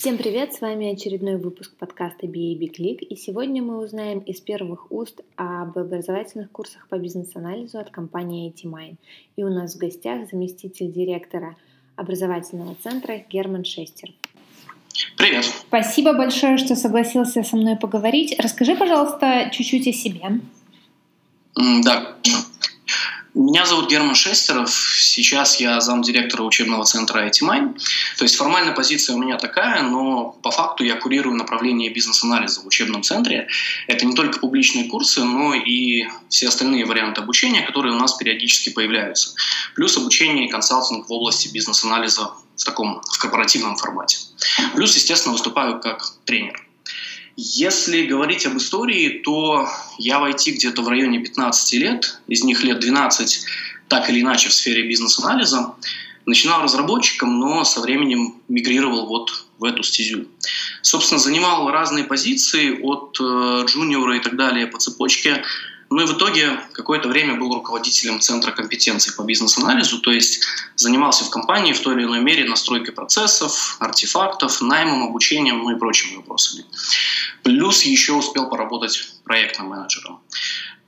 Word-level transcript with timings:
Всем 0.00 0.16
привет, 0.16 0.54
с 0.54 0.62
вами 0.62 0.94
очередной 0.94 1.36
выпуск 1.36 1.76
подкаста 1.76 2.24
BAB 2.24 2.72
Click, 2.74 3.00
и 3.00 3.16
сегодня 3.16 3.62
мы 3.62 3.76
узнаем 3.76 4.20
из 4.20 4.40
первых 4.40 4.90
уст 4.90 5.20
об 5.36 5.76
образовательных 5.76 6.50
курсах 6.50 6.88
по 6.88 6.96
бизнес-анализу 6.96 7.78
от 7.78 7.90
компании 7.90 8.50
IT-Mine. 8.50 8.96
И 9.36 9.44
у 9.44 9.50
нас 9.50 9.74
в 9.74 9.78
гостях 9.78 10.26
заместитель 10.30 10.90
директора 10.90 11.54
образовательного 11.96 12.76
центра 12.82 13.22
Герман 13.28 13.66
Шестер. 13.66 14.14
Привет. 15.18 15.44
Спасибо 15.44 16.14
большое, 16.14 16.56
что 16.56 16.76
согласился 16.76 17.42
со 17.42 17.56
мной 17.58 17.76
поговорить. 17.76 18.34
Расскажи, 18.38 18.76
пожалуйста, 18.76 19.50
чуть-чуть 19.52 19.86
о 19.86 19.92
себе. 19.92 20.40
Да, 21.84 22.16
меня 23.34 23.64
зовут 23.64 23.88
Герман 23.88 24.14
Шестеров. 24.14 24.70
Сейчас 24.70 25.60
я 25.60 25.80
замдиректора 25.80 26.42
учебного 26.42 26.84
центра 26.84 27.26
ITMine. 27.28 27.78
То 28.16 28.24
есть 28.24 28.36
формальная 28.36 28.72
позиция 28.72 29.14
у 29.14 29.18
меня 29.18 29.36
такая, 29.36 29.82
но 29.82 30.36
по 30.42 30.50
факту 30.50 30.84
я 30.84 30.96
курирую 30.96 31.36
направление 31.36 31.90
бизнес-анализа 31.90 32.62
в 32.62 32.66
учебном 32.66 33.02
центре. 33.02 33.48
Это 33.86 34.04
не 34.04 34.14
только 34.14 34.40
публичные 34.40 34.84
курсы, 34.84 35.22
но 35.22 35.54
и 35.54 36.06
все 36.28 36.48
остальные 36.48 36.86
варианты 36.86 37.20
обучения, 37.20 37.62
которые 37.62 37.94
у 37.94 37.98
нас 37.98 38.14
периодически 38.14 38.70
появляются. 38.70 39.34
Плюс 39.74 39.96
обучение 39.96 40.46
и 40.46 40.50
консалтинг 40.50 41.08
в 41.08 41.12
области 41.12 41.48
бизнес-анализа 41.48 42.32
в 42.56 42.64
таком 42.64 43.00
в 43.02 43.18
корпоративном 43.18 43.76
формате. 43.76 44.18
Плюс, 44.74 44.94
естественно, 44.94 45.32
выступаю 45.32 45.80
как 45.80 46.04
тренер. 46.24 46.69
Если 47.42 48.04
говорить 48.04 48.44
об 48.44 48.58
истории, 48.58 49.22
то 49.24 49.66
я 49.96 50.20
в 50.20 50.24
IT 50.24 50.50
где-то 50.56 50.82
в 50.82 50.88
районе 50.88 51.20
15 51.20 51.72
лет, 51.80 52.20
из 52.26 52.44
них 52.44 52.62
лет 52.62 52.80
12 52.80 53.46
так 53.88 54.10
или 54.10 54.20
иначе 54.20 54.50
в 54.50 54.52
сфере 54.52 54.86
бизнес-анализа. 54.86 55.74
Начинал 56.26 56.62
разработчиком, 56.62 57.40
но 57.40 57.64
со 57.64 57.80
временем 57.80 58.34
мигрировал 58.48 59.06
вот 59.06 59.46
в 59.58 59.64
эту 59.64 59.82
стезю. 59.82 60.26
Собственно, 60.82 61.18
занимал 61.18 61.70
разные 61.70 62.04
позиции 62.04 62.78
от 62.78 63.16
э, 63.18 63.64
джуниора 63.66 64.18
и 64.18 64.20
так 64.20 64.36
далее 64.36 64.66
по 64.66 64.78
цепочке 64.78 65.42
ну 65.90 66.02
и 66.02 66.06
в 66.06 66.12
итоге 66.12 66.60
какое-то 66.72 67.08
время 67.08 67.34
был 67.34 67.52
руководителем 67.52 68.20
Центра 68.20 68.52
компетенций 68.52 69.12
по 69.12 69.22
бизнес-анализу, 69.22 70.00
то 70.00 70.12
есть 70.12 70.44
занимался 70.76 71.24
в 71.24 71.30
компании 71.30 71.72
в 71.72 71.80
той 71.80 71.96
или 71.96 72.04
иной 72.04 72.20
мере 72.20 72.44
настройкой 72.48 72.94
процессов, 72.94 73.76
артефактов, 73.80 74.60
наймом, 74.60 75.02
обучением, 75.02 75.58
ну 75.58 75.70
и 75.70 75.78
прочими 75.78 76.16
вопросами. 76.16 76.64
Плюс 77.42 77.82
еще 77.82 78.12
успел 78.12 78.48
поработать 78.48 79.14
проектным 79.24 79.68
менеджером. 79.68 80.20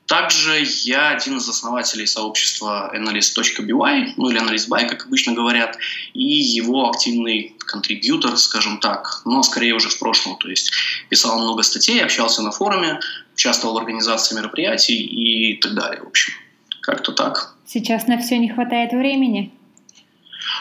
Также 0.06 0.62
я 0.84 1.10
один 1.10 1.38
из 1.38 1.48
основателей 1.48 2.06
сообщества 2.06 2.92
analyst.by, 2.94 4.12
ну 4.16 4.30
или 4.30 4.40
analyst.by, 4.40 4.86
как 4.86 5.06
обычно 5.06 5.32
говорят, 5.32 5.78
и 6.12 6.22
его 6.22 6.90
активный 6.90 7.56
контрибьютор, 7.58 8.36
скажем 8.36 8.78
так, 8.78 9.22
но 9.24 9.42
скорее 9.42 9.72
уже 9.74 9.88
в 9.88 9.98
прошлом. 9.98 10.36
То 10.36 10.48
есть 10.48 10.70
писал 11.08 11.40
много 11.40 11.62
статей, 11.62 12.04
общался 12.04 12.42
на 12.42 12.50
форуме, 12.50 13.00
участвовал 13.34 13.74
в 13.74 13.78
организации 13.78 14.34
мероприятий 14.34 14.96
и 14.96 15.56
так 15.60 15.74
далее. 15.74 16.02
В 16.02 16.08
общем, 16.08 16.32
как-то 16.80 17.12
так. 17.12 17.54
Сейчас 17.66 18.06
на 18.06 18.18
все 18.18 18.38
не 18.38 18.50
хватает 18.50 18.92
времени? 18.92 19.52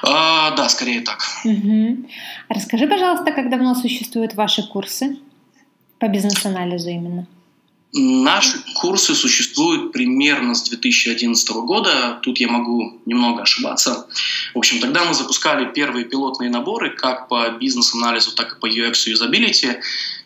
А, 0.03 0.51
да, 0.51 0.69
скорее 0.69 1.01
так. 1.01 1.19
Угу. 1.43 2.09
Расскажи, 2.49 2.87
пожалуйста, 2.87 3.31
как 3.31 3.49
давно 3.49 3.75
существуют 3.75 4.35
ваши 4.35 4.63
курсы 4.63 5.17
по 5.99 6.07
бизнес-анализу 6.07 6.89
именно? 6.89 7.27
Наши 7.93 8.57
курсы 8.75 9.13
существуют 9.13 9.91
примерно 9.91 10.55
с 10.55 10.63
2011 10.69 11.49
года. 11.49 12.19
Тут 12.21 12.39
я 12.39 12.47
могу 12.47 13.01
немного 13.05 13.41
ошибаться. 13.41 14.07
В 14.53 14.57
общем, 14.57 14.79
тогда 14.79 15.03
мы 15.03 15.13
запускали 15.13 15.65
первые 15.73 16.05
пилотные 16.05 16.49
наборы 16.49 16.91
как 16.91 17.27
по 17.27 17.49
бизнес-анализу, 17.49 18.33
так 18.33 18.53
и 18.55 18.59
по 18.59 18.69
UX 18.69 18.93
и 19.07 19.09
юзабилити. 19.09 19.79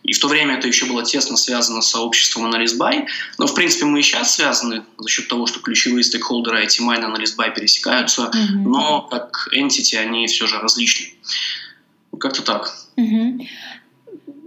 И 0.06 0.14
в 0.14 0.20
то 0.20 0.28
время 0.28 0.58
это 0.58 0.68
еще 0.68 0.86
было 0.86 1.04
тесно 1.04 1.36
связано 1.36 1.82
с 1.82 1.90
сообществом 1.90 2.46
AnalystBuy. 2.46 3.08
Но, 3.40 3.48
в 3.48 3.56
принципе, 3.56 3.86
мы 3.86 4.00
и 4.00 4.04
сейчас 4.04 4.36
связаны 4.36 4.84
за 4.98 5.10
счет 5.10 5.28
того, 5.28 5.48
что 5.48 5.60
ключевые 5.60 6.04
стейкхолдеры 6.04 6.64
IT-Mine 6.64 7.02
и 7.02 7.24
AnalystBuy 7.24 7.56
пересекаются. 7.56 8.32
Mm-hmm. 8.34 8.64
Но 8.66 9.02
как 9.02 9.50
entity 9.56 9.98
они 9.98 10.28
все 10.28 10.46
же 10.46 10.60
различны. 10.60 11.08
Как-то 12.20 12.44
так. 12.44 12.72
Mm-hmm. 12.98 13.48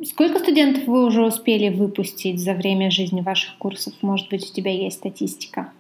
Сколько 0.04 0.38
студентов 0.38 0.84
вы 0.86 1.04
уже 1.04 1.22
успели 1.22 1.70
выпустить 1.70 2.40
за 2.40 2.54
время 2.54 2.90
жизни 2.90 3.20
ваших 3.20 3.56
курсов? 3.58 3.94
Может 4.00 4.28
быть, 4.28 4.48
у 4.48 4.54
тебя 4.54 4.72
есть 4.72 4.98
статистика? 4.98 5.72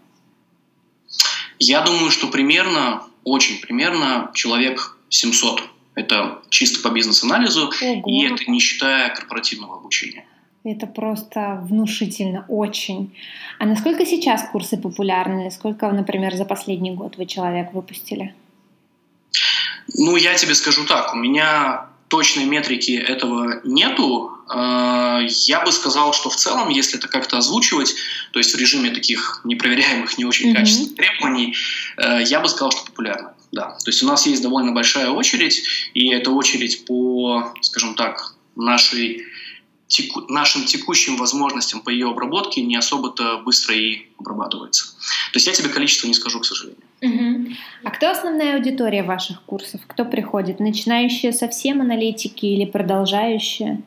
Я 1.60 1.82
думаю, 1.82 2.10
что 2.10 2.26
примерно, 2.26 3.04
очень 3.22 3.60
примерно, 3.60 4.30
человек 4.34 4.96
700. 5.08 5.62
Это 5.98 6.42
чисто 6.48 6.80
по 6.88 6.92
бизнес-анализу, 6.94 7.72
и 7.80 8.24
это 8.24 8.48
не 8.48 8.60
считая 8.60 9.12
корпоративного 9.12 9.78
обучения. 9.78 10.24
Это 10.62 10.86
просто 10.86 11.60
внушительно, 11.64 12.44
очень. 12.48 13.16
А 13.58 13.66
насколько 13.66 14.06
сейчас 14.06 14.48
курсы 14.52 14.76
популярны? 14.76 15.50
Сколько, 15.50 15.90
например, 15.90 16.36
за 16.36 16.44
последний 16.44 16.92
год 16.92 17.16
вы 17.16 17.26
человек 17.26 17.72
выпустили? 17.72 18.34
Ну, 19.96 20.14
я 20.16 20.34
тебе 20.34 20.54
скажу 20.54 20.84
так. 20.84 21.14
У 21.14 21.16
меня 21.16 21.86
точной 22.06 22.44
метрики 22.44 22.92
этого 22.92 23.60
нету. 23.64 24.30
А, 24.48 25.20
я 25.20 25.64
бы 25.64 25.72
сказал, 25.72 26.12
что 26.12 26.30
в 26.30 26.36
целом, 26.36 26.68
если 26.68 26.98
это 26.98 27.08
как-то 27.08 27.38
озвучивать, 27.38 27.94
то 28.32 28.38
есть 28.38 28.54
в 28.54 28.58
режиме 28.58 28.90
таких 28.90 29.40
непроверяемых, 29.44 30.16
не 30.16 30.24
очень 30.24 30.50
mm-hmm. 30.50 30.54
качественных 30.54 30.94
требований, 30.94 31.56
э, 31.96 32.22
я 32.24 32.40
бы 32.40 32.48
сказал, 32.48 32.70
что 32.70 32.84
популярно. 32.84 33.34
Да. 33.52 33.76
То 33.84 33.90
есть 33.90 34.02
у 34.02 34.06
нас 34.06 34.26
есть 34.26 34.42
довольно 34.42 34.72
большая 34.72 35.10
очередь, 35.10 35.62
и 35.94 36.10
эта 36.10 36.30
очередь 36.30 36.84
по, 36.84 37.54
скажем 37.62 37.94
так, 37.94 38.34
нашей 38.56 39.22
теку, 39.86 40.20
нашим 40.28 40.64
текущим 40.64 41.16
возможностям 41.16 41.80
по 41.80 41.90
ее 41.90 42.10
обработке 42.10 42.62
не 42.62 42.76
особо-то 42.76 43.38
быстро 43.38 43.74
и 43.74 44.06
обрабатывается. 44.18 44.94
То 45.32 45.36
есть 45.36 45.46
я 45.46 45.52
тебе 45.52 45.70
количество 45.70 46.06
не 46.06 46.14
скажу, 46.14 46.40
к 46.40 46.44
сожалению. 46.44 46.82
Угу. 47.00 47.56
А 47.84 47.90
кто 47.90 48.10
основная 48.10 48.56
аудитория 48.56 49.02
ваших 49.02 49.42
курсов? 49.42 49.80
Кто 49.86 50.04
приходит? 50.04 50.60
Начинающие 50.60 51.32
совсем 51.32 51.80
аналитики 51.80 52.46
или 52.46 52.64
продолжающие? 52.64 53.82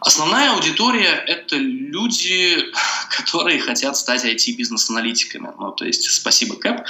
Основная 0.00 0.52
аудитория– 0.52 1.24
это 1.26 1.56
люди, 1.56 2.72
которые 3.16 3.60
хотят 3.60 3.96
стать 3.96 4.24
IT-бизнес-аналитиками. 4.24 5.50
Ну, 5.58 5.72
то 5.72 5.84
есть, 5.84 6.10
спасибо, 6.10 6.56
Кэп. 6.56 6.86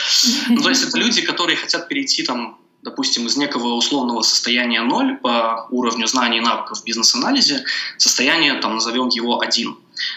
Ну, 0.48 0.62
то 0.62 0.68
есть, 0.68 0.82
это 0.84 0.98
люди, 0.98 1.22
которые 1.22 1.56
хотят 1.56 1.88
перейти 1.88 2.22
там 2.22 2.58
допустим, 2.82 3.26
из 3.26 3.36
некого 3.36 3.74
условного 3.74 4.22
состояния 4.22 4.82
0 4.82 5.16
по 5.16 5.66
уровню 5.70 6.06
знаний 6.06 6.38
и 6.38 6.40
навыков 6.40 6.78
в 6.80 6.84
бизнес-анализе, 6.84 7.64
состояние, 7.96 8.54
там, 8.54 8.74
назовем 8.74 9.08
его 9.08 9.40
1. 9.40 9.76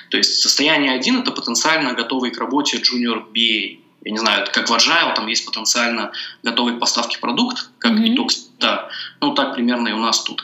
То 0.09 0.17
есть 0.17 0.41
состояние 0.41 0.93
1– 0.93 1.19
это 1.21 1.31
потенциально 1.31 1.93
готовый 1.93 2.31
к 2.31 2.37
работе 2.37 2.77
junior 2.77 3.25
BA. 3.33 3.79
Я 4.03 4.11
не 4.11 4.17
знаю, 4.17 4.47
как 4.51 4.69
в 4.69 4.73
Agile, 4.73 5.13
там 5.15 5.27
есть 5.27 5.45
потенциально 5.45 6.11
готовый 6.43 6.75
к 6.75 6.79
поставке 6.79 7.19
продукт, 7.19 7.69
как 7.77 7.93
mm-hmm. 7.93 8.13
итог, 8.13 8.31
да. 8.59 8.89
Ну, 9.19 9.33
так 9.33 9.53
примерно 9.55 9.89
и 9.89 9.93
у 9.93 9.99
нас 9.99 10.23
тут. 10.23 10.43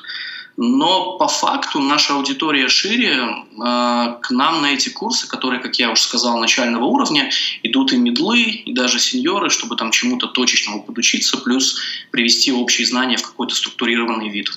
Но 0.59 1.19
по 1.19 1.27
факту 1.27 1.79
наша 1.79 2.15
аудитория 2.15 2.67
шире. 2.67 3.13
Э, 3.13 4.15
к 4.21 4.31
нам 4.31 4.61
на 4.63 4.73
эти 4.73 4.89
курсы, 4.89 5.27
которые, 5.27 5.61
как 5.61 5.75
я 5.75 5.91
уже 5.91 6.01
сказал, 6.01 6.39
начального 6.39 6.85
уровня, 6.85 7.29
идут 7.61 7.93
и 7.93 7.97
медлы, 7.97 8.41
и 8.41 8.73
даже 8.73 8.97
сеньоры, 8.97 9.51
чтобы 9.51 9.75
там 9.75 9.91
чему-то 9.91 10.27
точечному 10.27 10.81
подучиться, 10.81 11.37
плюс 11.37 11.79
привести 12.09 12.51
общие 12.51 12.87
знания 12.87 13.17
в 13.17 13.21
какой-то 13.21 13.53
структурированный 13.53 14.29
вид. 14.29 14.49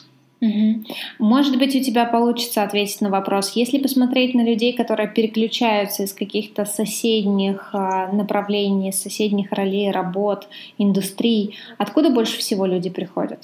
Может 1.19 1.59
быть, 1.59 1.77
у 1.77 1.83
тебя 1.83 2.07
получится 2.07 2.63
ответить 2.63 3.03
на 3.03 3.11
вопрос. 3.11 3.53
Если 3.55 3.77
посмотреть 3.77 4.35
на 4.35 4.43
людей, 4.43 4.73
которые 4.73 5.07
переключаются 5.07 6.05
из 6.05 6.15
каких-то 6.15 6.65
соседних 6.65 7.69
а, 7.75 8.11
направлений, 8.11 8.91
соседних 8.91 9.53
ролей, 9.53 9.91
работ, 9.91 10.49
индустрий, 10.79 11.59
откуда 11.77 12.09
больше 12.09 12.39
всего 12.39 12.65
люди 12.65 12.89
приходят? 12.89 13.41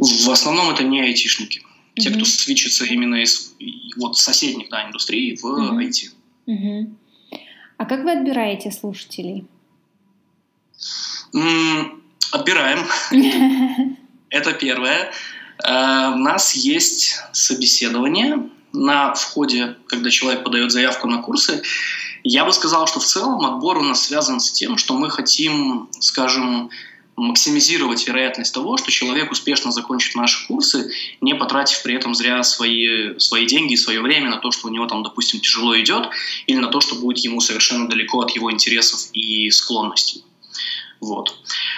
В 0.00 0.30
основном 0.30 0.70
это 0.70 0.82
не 0.82 1.02
айтишники. 1.02 1.62
Те, 1.94 2.08
mm-hmm. 2.08 2.14
кто 2.14 2.24
свечится 2.24 2.84
именно 2.86 3.16
из 3.16 3.54
вот 3.96 4.16
соседних 4.16 4.70
да, 4.70 4.86
индустрий 4.86 5.36
в 5.36 5.44
mm-hmm. 5.44 5.78
IT. 5.78 6.10
Mm-hmm. 6.46 7.38
А 7.76 7.84
как 7.84 8.04
вы 8.04 8.12
отбираете 8.12 8.70
слушателей? 8.70 9.46
Mm, 11.34 12.00
отбираем. 12.32 12.86
Это 14.30 14.52
первое. 14.52 15.12
Э, 15.62 16.12
у 16.14 16.18
нас 16.18 16.54
есть 16.54 17.16
собеседование 17.32 18.48
на 18.72 19.12
входе, 19.12 19.76
когда 19.86 20.08
человек 20.08 20.44
подает 20.44 20.72
заявку 20.72 21.08
на 21.08 21.18
курсы. 21.18 21.62
Я 22.22 22.44
бы 22.44 22.52
сказал, 22.52 22.86
что 22.86 23.00
в 23.00 23.04
целом 23.04 23.44
отбор 23.44 23.78
у 23.78 23.82
нас 23.82 24.06
связан 24.06 24.40
с 24.40 24.50
тем, 24.52 24.78
что 24.78 24.96
мы 24.96 25.10
хотим, 25.10 25.88
скажем, 26.00 26.70
максимизировать 27.20 28.06
вероятность 28.06 28.54
того, 28.54 28.76
что 28.76 28.90
человек 28.90 29.30
успешно 29.30 29.72
закончит 29.72 30.14
наши 30.14 30.46
курсы, 30.46 30.90
не 31.20 31.34
потратив 31.34 31.82
при 31.82 31.94
этом 31.94 32.14
зря 32.14 32.42
свои, 32.42 33.18
свои 33.18 33.46
деньги 33.46 33.74
и 33.74 33.76
свое 33.76 34.00
время 34.00 34.30
на 34.30 34.38
то, 34.38 34.50
что 34.50 34.68
у 34.68 34.70
него 34.70 34.86
там, 34.86 35.02
допустим, 35.02 35.40
тяжело 35.40 35.78
идет, 35.78 36.08
или 36.46 36.56
на 36.56 36.68
то, 36.68 36.80
что 36.80 36.94
будет 36.96 37.18
ему 37.18 37.40
совершенно 37.40 37.88
далеко 37.88 38.20
от 38.20 38.30
его 38.30 38.50
интересов 38.50 39.08
и 39.12 39.50
склонностей. 39.50 40.24
Вот. 41.00 41.34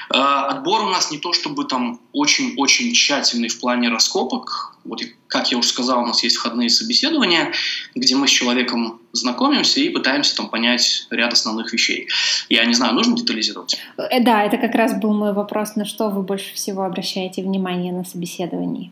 Отбор 0.08 0.82
у 0.82 0.90
нас 0.90 1.10
не 1.10 1.18
то 1.18 1.32
чтобы 1.32 1.64
там 1.64 2.00
очень-очень 2.12 2.92
тщательный 2.92 3.48
в 3.48 3.60
плане 3.60 3.88
раскопок. 3.88 4.76
Вот, 4.84 5.00
как 5.28 5.52
я 5.52 5.58
уже 5.58 5.68
сказал, 5.68 6.02
у 6.02 6.06
нас 6.06 6.24
есть 6.24 6.36
входные 6.36 6.68
собеседования, 6.68 7.52
где 7.94 8.16
мы 8.16 8.26
с 8.26 8.30
человеком 8.30 9.00
знакомимся 9.12 9.80
и 9.80 9.90
пытаемся 9.90 10.36
там 10.36 10.48
понять 10.48 11.06
ряд 11.10 11.32
основных 11.32 11.72
вещей. 11.72 12.08
Я 12.48 12.64
не 12.64 12.74
знаю, 12.74 12.94
нужно 12.94 13.16
детализировать? 13.16 13.80
Э, 13.96 14.20
да, 14.20 14.42
это 14.42 14.56
как 14.56 14.74
раз 14.74 14.98
был 14.98 15.14
мой 15.14 15.32
вопрос, 15.32 15.76
на 15.76 15.84
что 15.84 16.10
вы 16.10 16.22
больше 16.22 16.54
всего 16.54 16.82
обращаете 16.82 17.42
внимание 17.42 17.92
на 17.92 18.04
собеседовании. 18.04 18.90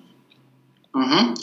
Угу. 0.95 1.35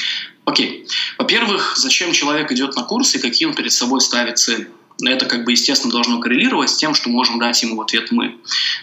Окей. 0.45 0.87
Во-первых, 1.17 1.75
зачем 1.77 2.13
человек 2.13 2.51
идет 2.53 2.75
на 2.75 2.83
курс 2.83 3.15
и 3.15 3.19
какие 3.19 3.47
он 3.47 3.53
перед 3.53 3.73
собой 3.73 3.99
ставит 3.99 4.37
цели? 4.37 4.69
Это 5.05 5.25
как 5.25 5.45
бы, 5.45 5.51
естественно, 5.51 5.91
должно 5.91 6.19
коррелировать 6.19 6.69
с 6.69 6.77
тем, 6.77 6.95
что 6.95 7.09
можем 7.09 7.39
дать 7.39 7.61
ему 7.61 7.75
в 7.75 7.81
ответ 7.81 8.11
мы. 8.11 8.35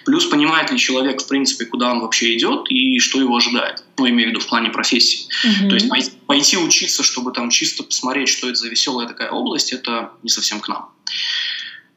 Плюс 0.04 0.26
понимает 0.26 0.70
ли 0.70 0.78
человек, 0.78 1.22
в 1.22 1.26
принципе, 1.26 1.64
куда 1.64 1.90
он 1.90 2.00
вообще 2.00 2.36
идет 2.36 2.70
и 2.70 2.98
что 3.00 3.20
его 3.20 3.36
ожидает. 3.36 3.82
Ну, 3.96 4.08
имею 4.08 4.28
в 4.28 4.30
виду 4.30 4.40
в 4.40 4.46
плане 4.46 4.70
профессии. 4.70 5.26
Угу. 5.44 5.68
То 5.68 5.74
есть 5.74 5.88
пойти, 5.88 6.10
пойти 6.26 6.56
учиться, 6.56 7.02
чтобы 7.02 7.32
там 7.32 7.50
чисто 7.50 7.82
посмотреть, 7.82 8.28
что 8.28 8.48
это 8.48 8.56
за 8.56 8.68
веселая 8.68 9.08
такая 9.08 9.30
область, 9.30 9.72
это 9.72 10.12
не 10.22 10.30
совсем 10.30 10.60
к 10.60 10.68
нам. 10.68 10.90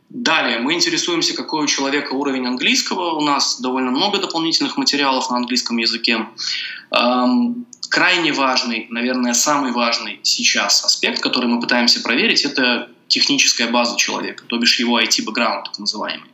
Далее, 0.09 0.59
мы 0.59 0.73
интересуемся, 0.73 1.35
какой 1.35 1.65
у 1.65 1.67
человека 1.67 2.13
уровень 2.13 2.47
английского. 2.47 3.17
У 3.17 3.21
нас 3.21 3.59
довольно 3.59 3.91
много 3.91 4.19
дополнительных 4.19 4.77
материалов 4.77 5.29
на 5.29 5.37
английском 5.37 5.77
языке. 5.77 6.25
Эм, 6.91 7.65
крайне 7.89 8.31
важный, 8.31 8.87
наверное, 8.89 9.33
самый 9.33 9.73
важный 9.73 10.21
сейчас 10.23 10.85
аспект, 10.85 11.21
который 11.21 11.49
мы 11.49 11.59
пытаемся 11.59 12.01
проверить, 12.01 12.45
это 12.45 12.89
техническая 13.07 13.69
база 13.69 13.97
человека, 13.97 14.43
то 14.47 14.57
бишь 14.57 14.79
его 14.79 14.99
IT-бэкграунд, 14.99 15.65
так 15.65 15.79
называемый. 15.79 16.29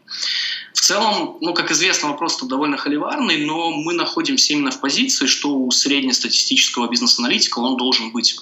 В 0.74 0.82
целом, 0.82 1.38
ну, 1.40 1.54
как 1.54 1.72
известно, 1.72 2.10
вопрос 2.10 2.42
довольно 2.42 2.78
холиварный, 2.78 3.46
но 3.46 3.72
мы 3.72 3.94
находимся 3.94 4.54
именно 4.54 4.72
в 4.72 4.82
позиции, 4.82 5.28
что 5.28 5.56
у 5.56 5.72
среднестатистического 5.72 6.90
бизнес-аналитика 6.90 7.60
он 7.60 7.78
должен 7.78 8.12
быть. 8.12 8.36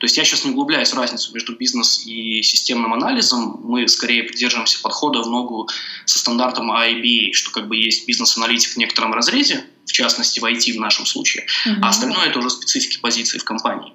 То 0.00 0.04
есть 0.04 0.16
я 0.16 0.24
сейчас 0.24 0.44
не 0.44 0.50
углубляюсь 0.50 0.92
в 0.92 0.96
разницу 0.96 1.32
между 1.32 1.54
бизнес 1.54 2.04
и 2.06 2.42
системным 2.42 2.92
анализом, 2.94 3.60
мы 3.62 3.86
скорее 3.86 4.24
придерживаемся 4.24 4.80
подхода 4.82 5.22
в 5.22 5.28
ногу 5.28 5.68
со 6.04 6.18
стандартом 6.18 6.72
IBA, 6.72 7.32
что 7.32 7.50
как 7.52 7.68
бы 7.68 7.76
есть 7.76 8.08
бизнес-аналитик 8.08 8.72
в 8.72 8.76
некотором 8.76 9.12
разрезе, 9.12 9.64
в 9.86 9.92
частности 9.92 10.40
в 10.40 10.44
IT 10.44 10.72
в 10.72 10.80
нашем 10.80 11.06
случае, 11.06 11.46
mm-hmm. 11.66 11.78
а 11.82 11.88
остальное 11.90 12.26
это 12.26 12.38
уже 12.38 12.50
специфики 12.50 12.98
позиции 12.98 13.38
в 13.38 13.44
компании. 13.44 13.92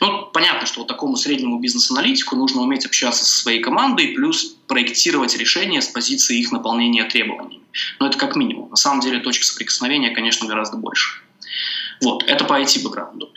Ну, 0.00 0.26
понятно, 0.32 0.66
что 0.66 0.80
вот 0.80 0.88
такому 0.88 1.16
среднему 1.16 1.58
бизнес-аналитику 1.58 2.36
нужно 2.36 2.62
уметь 2.62 2.86
общаться 2.86 3.24
со 3.24 3.38
своей 3.38 3.60
командой, 3.60 4.08
плюс 4.08 4.56
проектировать 4.66 5.36
решения 5.36 5.82
с 5.82 5.88
позиции 5.88 6.38
их 6.38 6.52
наполнения 6.52 7.04
требованиями. 7.04 7.64
Но 7.98 8.06
это 8.06 8.18
как 8.18 8.36
минимум. 8.36 8.70
На 8.70 8.76
самом 8.76 9.00
деле 9.00 9.20
точек 9.20 9.44
соприкосновения, 9.44 10.10
конечно, 10.10 10.46
гораздо 10.46 10.76
больше. 10.76 11.20
Вот, 12.00 12.22
это 12.24 12.44
по 12.44 12.60
IT-бэкграунду. 12.60 13.32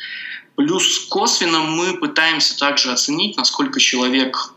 Плюс 0.56 1.08
косвенно 1.08 1.62
мы 1.62 1.98
пытаемся 1.98 2.58
также 2.58 2.92
оценить, 2.92 3.38
насколько 3.38 3.80
человек 3.80 4.54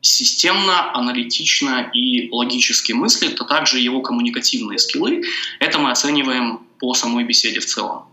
системно, 0.00 0.92
аналитично 0.94 1.90
и 1.92 2.28
логически 2.30 2.92
мыслит, 2.92 3.40
а 3.40 3.44
также 3.44 3.78
его 3.78 4.00
коммуникативные 4.00 4.78
скиллы. 4.78 5.22
Это 5.58 5.78
мы 5.78 5.90
оцениваем 5.90 6.60
по 6.78 6.94
самой 6.94 7.24
беседе 7.24 7.60
в 7.60 7.66
целом. 7.66 8.04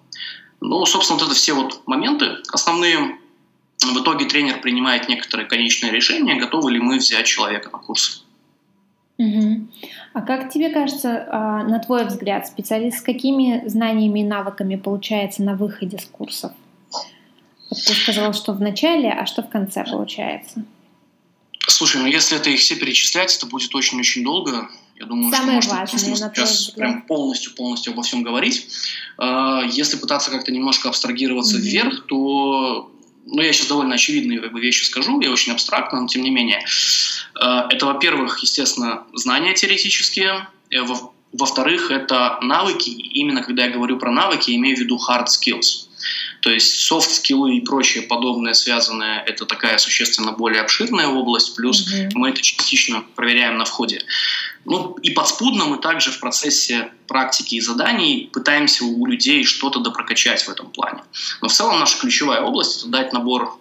Ну, 0.66 0.86
собственно, 0.86 1.20
вот 1.20 1.26
это 1.26 1.36
все 1.36 1.54
вот 1.54 1.82
моменты 1.88 2.38
основные. 2.54 3.18
В 3.82 4.02
итоге 4.02 4.26
тренер 4.26 4.62
принимает 4.62 5.10
некоторые 5.10 5.46
конечные 5.46 5.92
решения, 5.92 6.36
готовы 6.36 6.72
ли 6.72 6.80
мы 6.80 7.00
взять 7.00 7.26
человека 7.26 7.70
на 7.70 7.80
курс. 7.80 8.24
Угу. 9.18 9.68
А 10.14 10.22
как 10.22 10.54
тебе 10.54 10.70
кажется, 10.70 11.28
а, 11.30 11.64
на 11.64 11.80
твой 11.80 12.06
взгляд, 12.06 12.48
специалист 12.48 13.00
с 13.00 13.02
какими 13.02 13.68
знаниями 13.68 14.22
и 14.22 14.24
навыками 14.24 14.78
получается 14.78 15.44
на 15.44 15.56
выходе 15.56 15.98
с 16.00 16.06
курсов? 16.06 16.54
Вот 17.70 17.80
ты 17.86 17.94
сказала, 17.94 18.32
что 18.32 18.54
в 18.54 18.62
начале, 18.62 19.12
а 19.12 19.26
что 19.26 19.44
в 19.44 19.50
конце 19.50 19.84
получается? 19.84 20.64
Слушай, 21.68 22.02
ну 22.02 22.08
если 22.08 22.38
это 22.38 22.50
их 22.50 22.62
все 22.62 22.78
перечислять, 22.78 23.36
это 23.36 23.48
будет 23.48 23.76
очень-очень 23.76 24.24
долго. 24.24 24.70
Я 24.96 25.06
думаю, 25.06 25.34
Самое 25.34 25.62
что 25.62 25.72
важное, 25.72 26.10
можно 26.10 26.32
сейчас 26.34 26.70
прям 26.70 27.02
полностью-полностью 27.04 27.94
обо 27.94 28.04
всем 28.04 28.24
говорить. 28.24 28.68
А, 29.18 29.64
если 29.64 29.98
пытаться 29.98 30.32
как-то 30.32 30.52
немножко 30.52 30.90
абстрагироваться 30.90 31.58
mm-hmm. 31.58 31.62
вверх, 31.62 32.06
то 32.06 32.92
ну, 33.26 33.42
я 33.42 33.54
сейчас 33.54 33.68
довольно 33.68 33.96
очевидные 33.96 34.40
как 34.40 34.52
бы, 34.52 34.60
вещи 34.60 34.84
скажу, 34.84 35.20
я 35.22 35.32
очень 35.32 35.52
абстрактно, 35.52 36.02
но 36.02 36.08
тем 36.08 36.24
не 36.24 36.30
менее. 36.30 36.64
А, 37.36 37.68
это, 37.70 37.86
во-первых, 37.86 38.40
естественно, 38.40 39.04
знания 39.14 39.54
теоретические. 39.54 40.48
Э, 40.70 40.82
во-вторых, 41.34 41.90
это 41.90 42.38
навыки. 42.42 42.90
Именно 42.90 43.42
когда 43.42 43.66
я 43.66 43.72
говорю 43.72 43.98
про 43.98 44.12
навыки, 44.12 44.52
я 44.52 44.58
имею 44.58 44.78
в 44.78 44.80
виду 44.80 44.98
hard 44.98 45.26
skills. 45.26 45.88
То 46.42 46.52
есть 46.52 46.76
софт-скиллы 46.82 47.56
и 47.56 47.62
прочее 47.62 48.04
подобное 48.04 48.54
связанное– 48.54 49.24
это 49.28 49.46
такая 49.46 49.78
существенно 49.78 50.34
более 50.34 50.62
обширная 50.62 51.08
область, 51.08 51.56
плюс 51.56 51.88
mm-hmm. 51.88 52.10
мы 52.16 52.30
это 52.30 52.42
частично 52.42 53.04
проверяем 53.16 53.58
на 53.58 53.64
входе. 53.64 54.02
Ну 54.66 54.96
и 55.02 55.12
подспудно 55.12 55.66
мы 55.66 55.78
также 55.78 56.12
в 56.12 56.20
процессе 56.20 56.92
практики 57.08 57.56
и 57.56 57.62
заданий 57.62 58.30
пытаемся 58.32 58.86
у 58.86 59.06
людей 59.06 59.44
что-то 59.44 59.80
допрокачать 59.80 60.44
в 60.44 60.50
этом 60.50 60.70
плане. 60.72 61.04
Но 61.42 61.50
в 61.50 61.54
целом 61.54 61.80
наша 61.80 62.00
ключевая 62.00 62.42
область– 62.42 62.80
это 62.80 62.88
дать 62.88 63.14
набор 63.14 63.58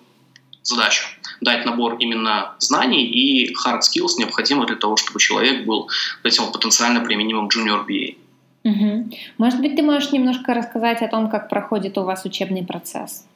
задач, 0.63 1.19
дать 1.41 1.67
набор 1.67 1.97
именно 1.99 2.55
знаний 2.59 3.05
и 3.05 3.53
hard 3.55 3.81
skills, 3.81 4.19
необходимых 4.19 4.69
для 4.69 4.77
того, 4.77 4.97
чтобы 4.97 5.19
человек 5.19 5.67
был 5.67 5.91
этим 6.23 6.53
потенциально 6.53 7.01
применимым 7.01 7.49
junior 7.49 7.85
BA. 7.87 8.17
Угу. 8.65 9.11
Может 9.39 9.61
быть, 9.61 9.75
ты 9.75 9.83
можешь 9.83 10.13
немножко 10.13 10.55
рассказать 10.55 11.03
о 11.03 11.09
том, 11.09 11.29
как 11.29 11.49
проходит 11.49 11.99
у 11.99 12.05
вас 12.05 12.25
учебный 12.25 12.65
процесс? 12.65 13.27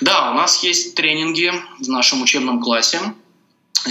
Да, 0.00 0.32
у 0.32 0.34
нас 0.34 0.62
есть 0.64 0.96
тренинги 0.96 1.52
в 1.78 1.88
нашем 1.88 2.22
учебном 2.22 2.60
классе. 2.60 2.98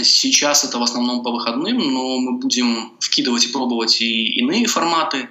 Сейчас 0.02 0.64
это 0.64 0.78
в 0.78 0.82
основном 0.82 1.22
по 1.22 1.30
выходным, 1.32 1.78
но 1.78 2.18
мы 2.18 2.38
будем 2.38 2.92
вкидывать 3.00 3.46
и 3.46 3.48
пробовать 3.48 4.00
и 4.00 4.26
иные 4.40 4.66
форматы. 4.66 5.28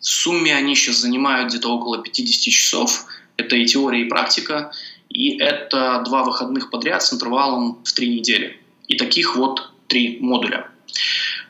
В 0.00 0.06
сумме 0.06 0.54
они 0.54 0.74
сейчас 0.74 0.96
занимают 0.96 1.50
где-то 1.50 1.68
около 1.68 1.98
50 2.02 2.52
часов. 2.52 3.04
Это 3.36 3.56
и 3.56 3.66
теория, 3.66 4.02
и 4.02 4.08
практика. 4.08 4.72
И 5.08 5.36
это 5.38 6.02
два 6.04 6.24
выходных 6.24 6.70
подряд 6.70 7.02
с 7.02 7.12
интервалом 7.12 7.78
в 7.84 7.92
три 7.92 8.08
недели. 8.08 8.60
И 8.88 8.96
таких 8.96 9.36
вот 9.36 9.70
три 9.88 10.18
модуля. 10.20 10.70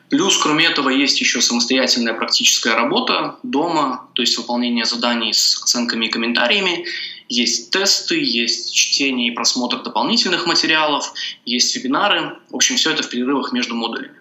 Плюс, 0.09 0.37
кроме 0.37 0.65
этого, 0.65 0.89
есть 0.89 1.21
еще 1.21 1.39
самостоятельная 1.41 2.13
практическая 2.13 2.75
работа 2.75 3.37
дома, 3.43 4.09
то 4.13 4.21
есть 4.21 4.37
выполнение 4.37 4.83
заданий 4.83 5.33
с 5.33 5.61
оценками 5.63 6.07
и 6.07 6.09
комментариями. 6.09 6.85
Есть 7.31 7.71
тесты, 7.71 8.21
есть 8.21 8.75
чтение 8.75 9.31
и 9.31 9.31
просмотр 9.31 9.81
дополнительных 9.81 10.45
материалов, 10.47 11.13
есть 11.45 11.73
вебинары. 11.73 12.37
В 12.49 12.55
общем, 12.57 12.75
все 12.75 12.91
это 12.91 13.03
в 13.03 13.09
перерывах 13.09 13.53
между 13.53 13.73
модулями. 13.73 14.19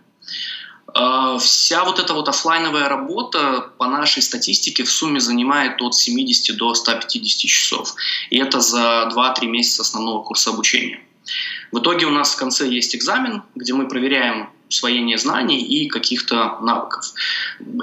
А, 0.95 1.37
вся 1.38 1.83
вот 1.83 1.99
эта 1.99 2.14
вот 2.14 2.29
офлайновая 2.29 2.88
работа 2.88 3.73
по 3.79 3.87
нашей 3.87 4.23
статистике 4.23 4.85
в 4.85 4.90
сумме 4.93 5.19
занимает 5.19 5.83
от 5.83 5.97
70 5.97 6.57
до 6.57 6.73
150 6.73 7.50
часов. 7.50 7.97
И 8.31 8.38
это 8.38 8.61
за 8.61 9.11
2-3 9.12 9.47
месяца 9.47 9.83
основного 9.83 10.23
курса 10.23 10.50
обучения. 10.50 11.00
В 11.73 11.81
итоге 11.81 12.07
у 12.07 12.11
нас 12.11 12.35
в 12.35 12.37
конце 12.37 12.69
есть 12.69 12.95
экзамен, 12.95 13.43
где 13.57 13.75
мы 13.75 13.88
проверяем 13.88 14.50
усвоение 14.70 15.18
знаний 15.18 15.60
и 15.60 15.88
каких-то 15.88 16.58
навыков. 16.62 17.12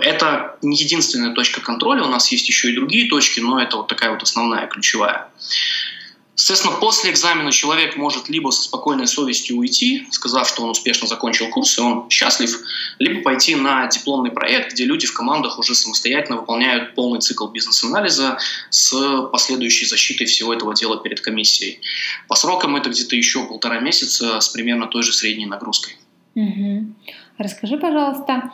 Это 0.02 0.58
не 0.62 0.78
единственная 0.78 1.34
точка 1.34 1.62
контроля, 1.62 2.04
у 2.04 2.10
нас 2.10 2.32
есть 2.32 2.48
еще 2.48 2.72
и 2.72 2.76
другие 2.76 3.10
точки, 3.10 3.42
но 3.42 3.62
это 3.62 3.78
вот 3.78 3.88
такая 3.88 4.12
вот 4.12 4.24
основная, 4.24 4.68
ключевая. 4.68 5.30
Соответственно, 6.40 6.76
после 6.76 7.10
экзамена 7.10 7.52
человек 7.52 7.98
может 7.98 8.30
либо 8.30 8.52
со 8.52 8.62
спокойной 8.62 9.08
совестью 9.08 9.58
уйти, 9.58 10.08
сказав, 10.12 10.48
что 10.48 10.62
он 10.62 10.70
успешно 10.70 11.08
закончил 11.08 11.50
курс 11.50 11.78
и 11.80 11.82
он 11.82 12.10
счастлив, 12.12 12.60
либо 13.00 13.22
пойти 13.22 13.56
на 13.56 13.88
дипломный 13.88 14.30
проект, 14.30 14.74
где 14.74 14.86
люди 14.86 15.08
в 15.08 15.14
командах 15.14 15.58
уже 15.58 15.74
самостоятельно 15.74 16.38
выполняют 16.38 16.94
полный 16.94 17.22
цикл 17.22 17.48
бизнес-анализа 17.48 18.38
с 18.70 19.24
последующей 19.32 19.88
защитой 19.88 20.26
всего 20.26 20.54
этого 20.54 20.76
дела 20.76 20.98
перед 20.98 21.22
комиссией. 21.22 21.82
По 22.28 22.36
срокам 22.36 22.76
это 22.76 22.92
где-то 22.92 23.16
еще 23.16 23.46
полтора 23.46 23.80
месяца 23.80 24.40
с 24.40 24.48
примерно 24.50 24.86
той 24.86 25.02
же 25.02 25.14
средней 25.14 25.48
нагрузкой. 25.48 25.98
Угу. 26.38 26.94
Расскажи, 27.40 27.78
пожалуйста, 27.78 28.52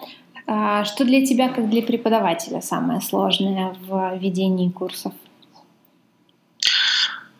а, 0.47 0.85
что 0.85 1.03
для 1.03 1.25
тебя, 1.25 1.49
как 1.49 1.69
для 1.69 1.81
преподавателя, 1.81 2.61
самое 2.61 3.01
сложное 3.01 3.75
в 3.81 4.17
ведении 4.17 4.69
курсов? 4.69 5.11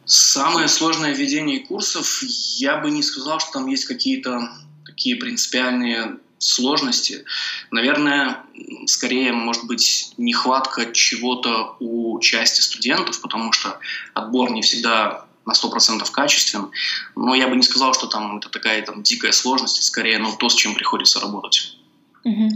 Самое 0.05 0.67
сложное 0.67 1.13
в 1.13 1.59
курсов, 1.59 2.23
я 2.57 2.77
бы 2.77 2.91
не 2.91 3.03
сказал, 3.03 3.39
что 3.39 3.53
там 3.53 3.67
есть 3.67 3.85
какие-то 3.85 4.50
такие 4.85 5.15
принципиальные 5.15 6.17
сложности. 6.39 7.23
Наверное, 7.71 8.43
скорее, 8.85 9.31
может 9.31 9.65
быть, 9.65 10.13
нехватка 10.17 10.91
чего-то 10.91 11.77
у 11.79 12.19
части 12.19 12.59
студентов, 12.59 13.21
потому 13.21 13.53
что 13.53 13.79
отбор 14.13 14.51
не 14.51 14.62
всегда 14.62 15.23
на 15.45 15.53
100% 15.53 16.09
качествен. 16.12 16.69
Но 17.15 17.35
я 17.35 17.47
бы 17.47 17.55
не 17.55 17.63
сказал, 17.63 17.93
что 17.93 18.07
там 18.07 18.38
это 18.38 18.50
такая 18.50 18.81
там 18.81 19.03
дикая 19.03 19.31
сложность, 19.31 19.83
скорее 19.83 20.19
ну, 20.19 20.31
то, 20.38 20.50
с 20.50 20.55
чем 20.55 20.75
приходится 20.75 21.19
работать. 21.19 21.77
Угу. 22.23 22.50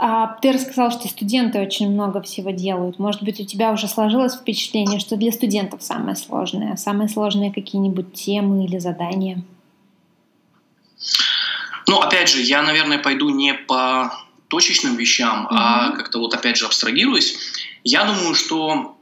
А, 0.00 0.38
ты 0.40 0.52
рассказал, 0.52 0.92
что 0.92 1.08
студенты 1.08 1.60
очень 1.60 1.90
много 1.90 2.22
всего 2.22 2.50
делают. 2.50 2.98
Может 2.98 3.22
быть, 3.22 3.40
у 3.40 3.44
тебя 3.44 3.72
уже 3.72 3.88
сложилось 3.88 4.36
впечатление, 4.36 5.00
что 5.00 5.16
для 5.16 5.32
студентов 5.32 5.82
самое 5.82 6.14
сложное? 6.14 6.76
Самые 6.76 7.08
сложные 7.08 7.52
какие-нибудь 7.52 8.12
темы 8.12 8.64
или 8.64 8.78
задания? 8.78 9.42
Ну, 11.88 12.00
опять 12.00 12.28
же, 12.28 12.40
я, 12.40 12.62
наверное, 12.62 12.98
пойду 12.98 13.30
не 13.30 13.54
по 13.54 14.12
точечным 14.48 14.96
вещам, 14.96 15.46
mm-hmm. 15.46 15.56
а 15.56 15.90
как-то 15.92 16.20
вот 16.20 16.32
опять 16.32 16.58
же 16.58 16.66
абстрагируюсь. 16.66 17.36
Я 17.82 18.04
думаю, 18.04 18.34
что 18.34 18.97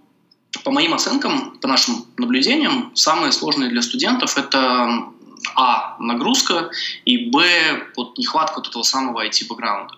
по 0.67 0.73
моим 0.73 0.95
оценкам, 0.95 1.57
по 1.61 1.69
нашим 1.69 2.07
наблюдениям, 2.17 2.91
самое 2.97 3.31
сложное 3.31 3.69
для 3.69 3.83
студентов 3.83 4.37
это 4.37 5.13
а 5.55 5.97
нагрузка 6.01 6.71
и 7.05 7.31
б 7.31 7.87
вот 7.97 8.19
нехватка 8.19 8.57
вот 8.57 8.67
этого 8.67 8.83
самого 8.83 9.25
IT 9.25 9.47
бэкграунда. 9.49 9.95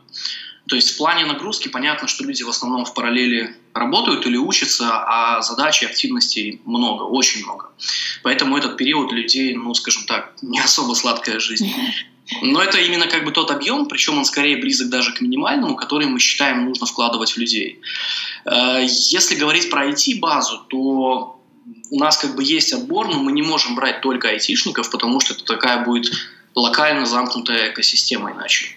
То 0.68 0.76
есть 0.76 0.90
в 0.90 0.98
плане 0.98 1.24
нагрузки 1.24 1.68
понятно, 1.68 2.06
что 2.06 2.22
люди 2.24 2.42
в 2.42 2.50
основном 2.50 2.84
в 2.84 2.92
параллели 2.92 3.56
работают 3.72 4.26
или 4.26 4.36
учатся, 4.36 4.90
а 4.92 5.40
задач 5.40 5.82
и 5.82 5.86
активностей 5.86 6.60
много, 6.66 7.04
очень 7.04 7.44
много. 7.44 7.70
Поэтому 8.22 8.58
этот 8.58 8.76
период 8.76 9.08
для 9.08 9.22
людей, 9.22 9.54
ну, 9.54 9.72
скажем 9.72 10.02
так, 10.04 10.34
не 10.42 10.60
особо 10.60 10.92
сладкая 10.92 11.40
жизнь. 11.40 11.72
Но 12.42 12.62
это 12.62 12.78
именно 12.78 13.06
как 13.06 13.24
бы 13.24 13.32
тот 13.32 13.50
объем, 13.50 13.86
причем 13.86 14.18
он 14.18 14.24
скорее 14.24 14.58
близок 14.58 14.88
даже 14.90 15.12
к 15.12 15.20
минимальному, 15.20 15.76
который 15.76 16.06
мы 16.06 16.20
считаем 16.20 16.64
нужно 16.64 16.86
вкладывать 16.86 17.30
в 17.30 17.38
людей. 17.38 17.80
Э, 18.44 18.84
если 18.84 19.34
говорить 19.34 19.70
про 19.70 19.88
IT-базу, 19.88 20.64
то 20.68 21.40
у 21.90 21.98
нас 21.98 22.18
как 22.18 22.34
бы 22.36 22.44
есть 22.44 22.72
отбор, 22.72 23.08
но 23.08 23.22
мы 23.22 23.32
не 23.32 23.42
можем 23.42 23.74
брать 23.74 24.00
только 24.00 24.28
айтишников, 24.28 24.90
потому 24.90 25.20
что 25.20 25.34
это 25.34 25.44
такая 25.44 25.84
будет 25.84 26.12
локально 26.54 27.06
замкнутая 27.06 27.70
экосистема 27.70 28.32
иначе. 28.32 28.76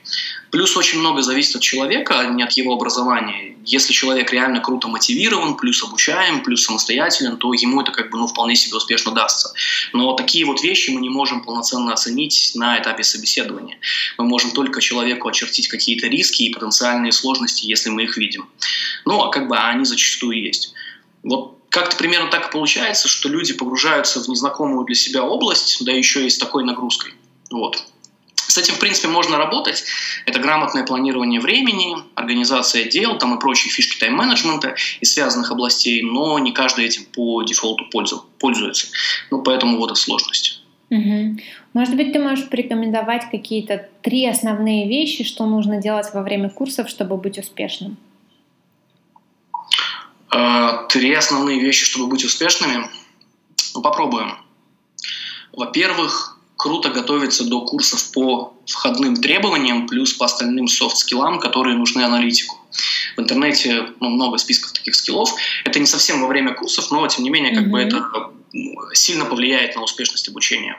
Плюс 0.51 0.75
очень 0.75 1.00
много 1.00 1.22
зависит 1.22 1.55
от 1.55 1.62
человека, 1.62 2.20
а 2.20 2.25
не 2.25 2.43
от 2.43 2.51
его 2.53 2.74
образования. 2.74 3.55
Если 3.63 3.93
человек 3.93 4.34
реально 4.34 4.60
круто 4.60 4.89
мотивирован, 4.89 5.55
плюс 5.55 5.81
обучаем, 5.81 6.43
плюс 6.43 6.65
самостоятелен, 6.65 7.38
то 7.38 7.53
ему 7.53 7.81
это 7.81 7.91
как 7.91 8.10
бы 8.10 8.17
ну, 8.17 8.27
вполне 8.27 8.55
себе 8.55 8.75
успешно 8.75 9.13
дастся. 9.13 9.53
Но 9.93 10.13
такие 10.13 10.46
вот 10.46 10.62
вещи 10.62 10.89
мы 10.89 11.00
не 11.00 11.10
можем 11.10 11.41
полноценно 11.41 11.93
оценить 11.93 12.51
на 12.55 12.77
этапе 12.77 13.03
собеседования. 13.03 13.77
Мы 14.17 14.25
можем 14.25 14.51
только 14.51 14.81
человеку 14.81 15.29
очертить 15.29 15.70
какие-то 15.70 16.08
риски 16.08 16.43
и 16.43 16.53
потенциальные 16.53 17.13
сложности, 17.13 17.65
если 17.65 17.89
мы 17.89 18.03
их 18.03 18.17
видим. 18.17 18.50
Ну, 19.05 19.22
а 19.22 19.29
как 19.29 19.48
бы 19.48 19.58
они 19.58 19.86
зачастую 19.86 20.41
есть. 20.41 20.74
Вот 21.24 21.58
как-то 21.70 21.96
примерно 21.96 22.29
так 22.29 22.50
и 22.50 22.51
получается, 22.51 23.08
что 23.08 23.29
люди 23.29 23.53
погружаются 23.53 24.22
в 24.22 24.27
незнакомую 24.27 24.86
для 24.86 24.96
себя 24.96 25.24
область, 25.24 25.77
да 25.86 25.93
еще 25.93 26.25
и 26.25 26.29
с 26.29 26.38
такой 26.38 26.65
нагрузкой. 26.65 27.13
Вот. 27.50 27.86
С 28.51 28.58
этим, 28.58 28.74
в 28.74 28.79
принципе, 28.79 29.08
можно 29.08 29.38
работать. 29.38 29.86
Это 30.25 30.41
грамотное 30.41 30.84
планирование 30.86 31.39
времени, 31.39 31.96
организация 32.15 32.84
дел 32.84 33.17
там 33.17 33.34
и 33.38 33.39
прочие 33.39 33.72
фишки 33.72 33.98
тайм-менеджмента 33.98 34.75
и 35.00 35.05
связанных 35.05 35.51
областей, 35.51 36.01
но 36.01 36.38
не 36.38 36.51
каждый 36.51 36.84
этим 36.84 37.05
по 37.05 37.43
дефолту 37.43 37.86
пользуется. 38.39 38.88
Ну, 39.29 39.41
поэтому 39.41 39.77
вот 39.77 39.93
и 39.93 39.96
сложность. 39.96 40.62
Угу. 40.89 41.38
Может 41.72 41.96
быть, 41.96 42.12
ты 42.12 42.20
можешь 42.20 42.50
порекомендовать 42.50 43.31
какие-то 43.31 43.88
три 44.01 44.27
основные 44.27 44.89
вещи, 44.89 45.24
что 45.24 45.46
нужно 45.46 45.81
делать 45.81 46.08
во 46.13 46.22
время 46.22 46.50
курсов, 46.50 46.89
чтобы 46.89 47.15
быть 47.15 47.38
успешным? 47.38 47.96
Э, 50.36 50.88
три 50.89 51.13
основные 51.13 51.62
вещи, 51.62 51.86
чтобы 51.86 52.08
быть 52.08 52.25
успешными. 52.25 52.86
Ну, 53.74 53.81
попробуем. 53.81 54.34
Во-первых, 55.53 56.31
круто 56.62 56.89
готовиться 56.89 57.44
до 57.44 57.62
курсов 57.62 58.12
по 58.12 58.53
входным 58.68 59.15
требованиям, 59.15 59.88
плюс 59.88 60.13
по 60.13 60.25
остальным 60.25 60.68
софт-скиллам, 60.68 61.39
которые 61.39 61.75
нужны 61.75 62.03
аналитику. 62.03 62.56
В 63.18 63.22
интернете 63.22 63.88
ну, 64.00 64.10
много 64.10 64.38
списков 64.38 64.72
таких 64.72 64.94
скиллов. 64.94 65.34
Это 65.65 65.80
не 65.80 65.88
совсем 65.88 66.22
во 66.22 66.27
время 66.27 66.53
курсов, 66.53 66.91
но 66.91 67.08
тем 67.08 67.24
не 67.24 67.32
менее 67.32 67.56
как 67.56 67.65
mm-hmm. 67.65 67.70
бы 67.70 67.80
это 67.80 68.94
сильно 68.94 69.25
повлияет 69.25 69.75
на 69.75 69.82
успешность 69.82 70.30
обучения. 70.30 70.77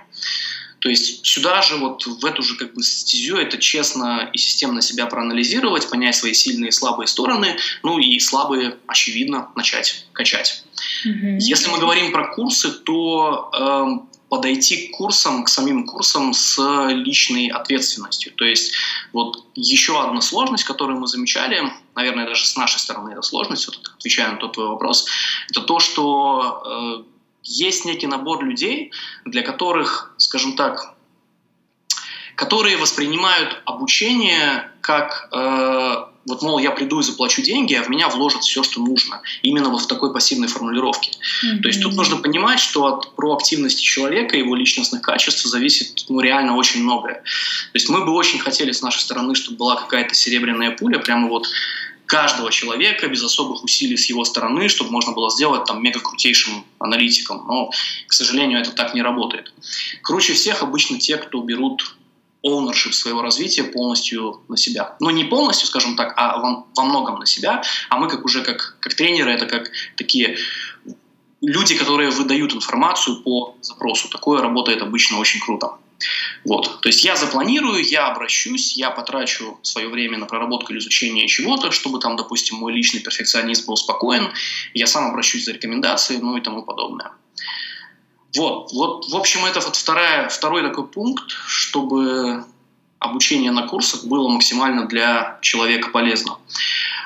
То 0.79 0.89
есть 0.89 1.27
сюда 1.27 1.63
же, 1.63 1.77
вот 1.77 2.07
в 2.07 2.25
эту 2.27 2.45
же 2.45 2.57
как 2.57 2.75
бы 2.75 2.83
стезю, 2.85 3.37
это 3.37 3.59
честно 3.59 4.31
и 4.33 4.39
системно 4.39 4.83
себя 4.83 5.07
проанализировать, 5.07 5.91
понять 5.91 6.15
свои 6.15 6.33
сильные 6.33 6.69
и 6.69 6.73
слабые 6.73 7.09
стороны, 7.09 7.57
ну 7.83 7.99
и 7.99 8.21
слабые, 8.21 8.77
очевидно, 8.87 9.49
начать 9.57 10.07
качать. 10.13 10.63
Mm-hmm. 11.05 11.39
Если 11.41 11.69
мы 11.71 11.79
говорим 11.81 12.13
про 12.13 12.33
курсы, 12.35 12.71
то 12.71 13.51
э, 13.53 14.12
подойти 14.33 14.89
к 14.89 14.97
курсам, 14.97 15.45
к 15.45 15.51
самим 15.51 15.87
курсам 15.87 16.33
с 16.33 16.59
личной 16.89 17.49
ответственностью. 17.49 18.33
То 18.33 18.47
есть 18.47 18.73
вот 19.13 19.45
еще 19.55 20.03
одна 20.03 20.23
сложность, 20.23 20.65
которую 20.65 20.99
мы 20.99 21.07
замечали, 21.07 21.71
наверное, 21.95 22.25
даже 22.25 22.47
с 22.47 22.57
нашей 22.57 22.79
стороны 22.79 23.11
эта 23.11 23.21
сложность, 23.21 23.67
вот 23.67 23.93
отвечая 23.95 24.31
на 24.31 24.39
тот 24.39 24.55
твой 24.55 24.69
вопрос, 24.69 25.07
это 25.51 25.61
то, 25.61 25.81
что 25.81 26.63
э, 26.65 27.05
есть 27.43 27.85
некий 27.85 28.07
набор 28.07 28.43
людей, 28.43 28.91
для 29.27 29.43
которых, 29.43 30.15
скажем 30.17 30.57
так, 30.57 30.95
которые 32.35 32.79
воспринимают 32.79 33.61
обучение 33.67 34.73
как 34.81 35.29
э, 35.31 36.05
вот, 36.27 36.43
мол, 36.43 36.59
я 36.59 36.71
приду 36.71 37.01
и 37.01 37.03
заплачу 37.03 37.43
деньги, 37.43 37.75
а 37.75 37.83
в 37.83 37.89
меня 37.89 38.09
вложат 38.09 38.45
все, 38.45 38.63
что 38.63 38.81
нужно. 38.81 39.23
Именно 39.43 39.71
вот 39.71 39.83
в 39.83 39.87
такой 39.87 40.13
пассивной 40.13 40.49
формулировке. 40.49 41.11
Mm-hmm. 41.11 41.61
То 41.63 41.69
есть 41.69 41.83
тут 41.83 41.95
нужно 41.95 42.17
понимать, 42.17 42.61
что 42.61 42.87
от 42.87 43.17
проактивности 43.17 43.83
человека, 43.83 44.37
его 44.37 44.55
личностных 44.55 45.03
качеств 45.03 45.45
зависит 45.45 46.05
ну, 46.09 46.21
реально 46.21 46.57
очень 46.57 46.83
многое. 46.83 47.15
То 47.15 47.75
есть 47.75 47.89
мы 47.89 48.05
бы 48.05 48.13
очень 48.13 48.39
хотели 48.39 48.71
с 48.71 48.83
нашей 48.83 49.01
стороны, 49.01 49.35
чтобы 49.35 49.57
была 49.57 49.77
какая-то 49.77 50.15
серебряная 50.15 50.71
пуля, 50.71 50.99
прямо 50.99 51.29
вот 51.29 51.49
каждого 52.07 52.53
человека 52.53 53.09
без 53.09 53.23
особых 53.25 53.65
усилий 53.65 53.97
с 53.97 54.07
его 54.11 54.25
стороны, 54.25 54.69
чтобы 54.69 54.91
можно 54.91 55.13
было 55.13 55.31
сделать 55.31 55.65
там 55.65 55.83
мега 55.83 55.99
крутейшим 55.99 56.65
аналитиком. 56.79 57.45
Но, 57.49 57.71
к 58.07 58.13
сожалению, 58.13 58.61
это 58.61 58.71
так 58.73 58.95
не 58.95 59.03
работает. 59.03 59.53
Круче 60.03 60.35
всех 60.35 60.63
обычно 60.63 60.99
те, 60.99 61.17
кто 61.17 61.41
берут 61.41 61.97
ownership 62.47 62.93
своего 62.93 63.23
развития 63.23 63.65
полностью 63.65 64.43
на 64.49 64.57
себя. 64.57 64.97
Ну, 65.01 65.11
не 65.11 65.25
полностью, 65.25 65.67
скажем 65.69 65.97
так, 65.97 66.15
а 66.17 66.39
во, 66.39 66.67
во 66.75 66.85
многом 66.85 67.19
на 67.19 67.27
себя. 67.27 67.63
А 67.89 67.99
мы 67.99 68.09
как 68.09 68.25
уже 68.25 68.43
как, 68.43 68.77
как 68.81 68.95
тренеры, 68.95 69.33
это 69.33 69.47
как 69.47 69.71
такие 69.97 70.37
люди, 71.41 71.77
которые 71.77 72.11
выдают 72.11 72.55
информацию 72.55 73.23
по 73.23 73.57
запросу. 73.61 74.09
Такое 74.09 74.41
работает 74.41 74.83
обычно 74.83 75.19
очень 75.19 75.41
круто. 75.41 75.79
Вот. 76.45 76.81
То 76.81 76.89
есть 76.89 77.05
я 77.05 77.17
запланирую, 77.17 77.85
я 77.85 78.09
обращусь, 78.09 78.77
я 78.77 78.91
потрачу 78.91 79.59
свое 79.63 79.89
время 79.89 80.19
на 80.19 80.27
проработку 80.27 80.73
или 80.73 80.81
изучение 80.81 81.29
чего-то, 81.29 81.71
чтобы 81.71 82.01
там, 82.01 82.17
допустим, 82.17 82.57
мой 82.59 82.73
личный 82.73 83.01
перфекционизм 83.01 83.67
был 83.67 83.77
спокоен, 83.77 84.33
я 84.75 84.87
сам 84.87 85.11
обращусь 85.11 85.45
за 85.45 85.53
рекомендацией, 85.53 86.21
ну 86.21 86.37
и 86.37 86.41
тому 86.41 86.65
подобное. 86.65 87.13
Вот, 88.35 88.73
вот, 88.73 89.11
в 89.11 89.17
общем, 89.17 89.45
это 89.45 89.61
вот 89.61 89.77
вторая, 89.77 90.29
второй 90.29 90.63
такой 90.63 90.87
пункт, 90.87 91.31
чтобы 91.47 92.12
обучение 93.23 93.53
на 93.53 93.69
курсах 93.69 94.05
было 94.05 94.29
максимально 94.29 94.87
для 94.89 95.39
человека 95.43 95.91
полезно. 95.91 96.39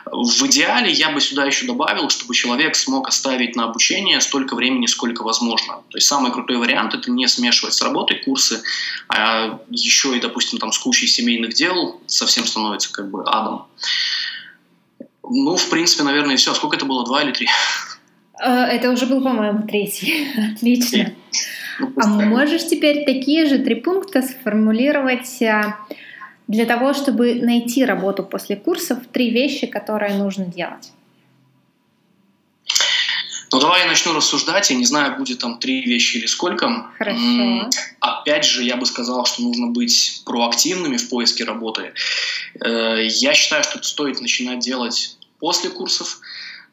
В 0.07 0.47
идеале 0.47 0.91
я 0.91 1.11
бы 1.11 1.21
сюда 1.21 1.45
еще 1.45 1.67
добавил, 1.67 2.09
чтобы 2.09 2.35
человек 2.35 2.75
смог 2.75 3.09
оставить 3.09 3.55
на 3.55 3.65
обучение 3.65 4.21
столько 4.21 4.55
времени, 4.55 4.87
сколько 4.87 5.23
возможно. 5.23 5.83
То 5.91 5.99
есть 5.99 6.07
самый 6.07 6.33
крутой 6.33 6.57
вариант– 6.57 6.95
это 6.95 7.11
не 7.11 7.29
смешивать 7.29 7.75
с 7.75 7.83
работой 7.83 8.23
курсы, 8.25 8.63
а 9.09 9.59
еще 9.69 10.17
и, 10.17 10.21
допустим, 10.21 10.59
там 10.59 10.73
с 10.73 10.79
кучей 10.79 11.07
семейных 11.07 11.53
дел 11.53 12.01
совсем 12.07 12.47
становится 12.47 12.91
как 12.91 13.11
бы 13.11 13.23
адом. 13.27 13.67
Ну, 15.23 15.57
в 15.57 15.69
принципе, 15.69 16.03
наверное, 16.05 16.35
и 16.35 16.39
все. 16.39 16.55
Сколько 16.55 16.77
это 16.77 16.87
было, 16.87 17.05
два 17.05 17.23
или 17.23 17.33
три? 17.33 17.49
Э, 18.43 18.49
это 18.49 18.91
уже 18.91 19.07
был, 19.07 19.23
по-моему, 19.23 19.67
третий. 19.67 20.29
Отлично. 20.55 21.13
А 21.97 22.07
можешь 22.07 22.67
теперь 22.67 23.05
такие 23.05 23.47
же 23.47 23.59
три 23.59 23.75
пункта 23.75 24.23
сформулировать 24.23 25.43
э, 25.43 25.75
для 26.49 26.65
того, 26.65 26.95
чтобы 26.95 27.35
найти 27.35 27.85
работу 27.85 28.23
после 28.23 28.57
курсов, 28.57 28.99
три 29.13 29.31
вещи, 29.31 29.67
которые 29.67 30.15
нужно 30.15 30.47
делать? 30.47 30.93
Ну, 33.53 33.61
давай 33.61 33.83
я 33.83 33.87
начну 33.87 34.13
рассуждать. 34.13 34.71
Я 34.71 34.77
не 34.77 34.85
знаю, 34.85 35.17
будет 35.17 35.39
там 35.39 35.59
три 35.59 35.83
вещи 35.83 36.19
или 36.19 36.27
сколько. 36.27 36.91
Хорошо. 36.99 37.71
Опять 38.01 38.45
же, 38.45 38.65
я 38.65 38.77
бы 38.77 38.87
сказал, 38.87 39.25
что 39.25 39.43
нужно 39.43 39.69
быть 39.69 40.23
проактивными 40.27 40.97
в 40.97 41.09
поиске 41.09 41.45
работы. 41.45 41.93
Э, 42.61 43.07
я 43.07 43.35
считаю, 43.35 43.63
что 43.63 43.79
это 43.79 43.87
стоит 43.87 44.21
начинать 44.21 44.59
делать 44.59 45.17
после 45.39 45.71
курсов. 45.71 46.21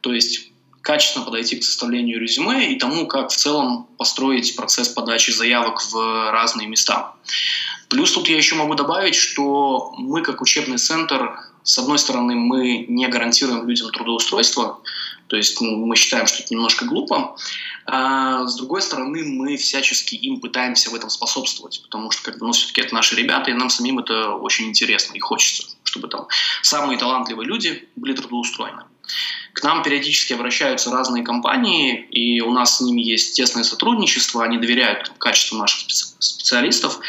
То 0.01 0.13
есть 0.13 0.51
качественно 0.81 1.23
подойти 1.23 1.55
к 1.55 1.63
составлению 1.63 2.19
резюме 2.19 2.73
и 2.73 2.77
тому, 2.77 3.07
как 3.07 3.31
в 3.31 3.35
целом 3.35 3.87
построить 3.97 4.55
процесс 4.55 4.89
подачи 4.89 5.31
заявок 5.31 5.81
в 5.91 6.31
разные 6.31 6.67
места. 6.67 7.13
Плюс 7.89 8.11
тут 8.11 8.27
я 8.29 8.37
еще 8.37 8.55
могу 8.55 8.75
добавить, 8.75 9.15
что 9.15 9.93
мы 9.97 10.21
как 10.21 10.41
учебный 10.41 10.77
центр, 10.77 11.39
с 11.63 11.77
одной 11.77 11.97
стороны, 11.97 12.35
мы 12.35 12.85
не 12.87 13.07
гарантируем 13.07 13.67
людям 13.67 13.89
трудоустройство, 13.91 14.81
то 15.27 15.37
есть 15.37 15.59
ну, 15.61 15.85
мы 15.85 15.95
считаем, 15.95 16.27
что 16.27 16.43
это 16.43 16.53
немножко 16.53 16.85
глупо. 16.85 17.35
А 17.85 18.45
с 18.45 18.55
другой 18.55 18.81
стороны, 18.81 19.23
мы 19.23 19.57
всячески 19.57 20.15
им 20.15 20.39
пытаемся 20.39 20.89
в 20.89 20.95
этом 20.95 21.09
способствовать, 21.09 21.81
потому 21.83 22.11
что 22.11 22.23
как 22.23 22.39
бы, 22.39 22.47
ну, 22.47 22.53
все-таки 22.53 22.81
это 22.81 22.93
наши 22.93 23.15
ребята, 23.15 23.51
и 23.51 23.53
нам 23.53 23.69
самим 23.69 23.99
это 23.99 24.35
очень 24.35 24.67
интересно 24.67 25.15
и 25.15 25.19
хочется, 25.19 25.63
чтобы 25.83 26.07
там 26.07 26.27
самые 26.61 26.97
талантливые 26.97 27.47
люди 27.47 27.89
были 27.95 28.13
трудоустроены. 28.13 28.83
К 29.53 29.63
нам 29.63 29.83
периодически 29.83 30.33
обращаются 30.33 30.91
разные 30.91 31.23
компании, 31.23 32.07
и 32.11 32.41
у 32.41 32.51
нас 32.51 32.77
с 32.77 32.81
ними 32.81 33.01
есть 33.01 33.35
тесное 33.35 33.63
сотрудничество, 33.63 34.43
они 34.43 34.57
доверяют 34.57 35.11
качеству 35.19 35.57
наших 35.57 35.89
специалистов, 35.89 36.99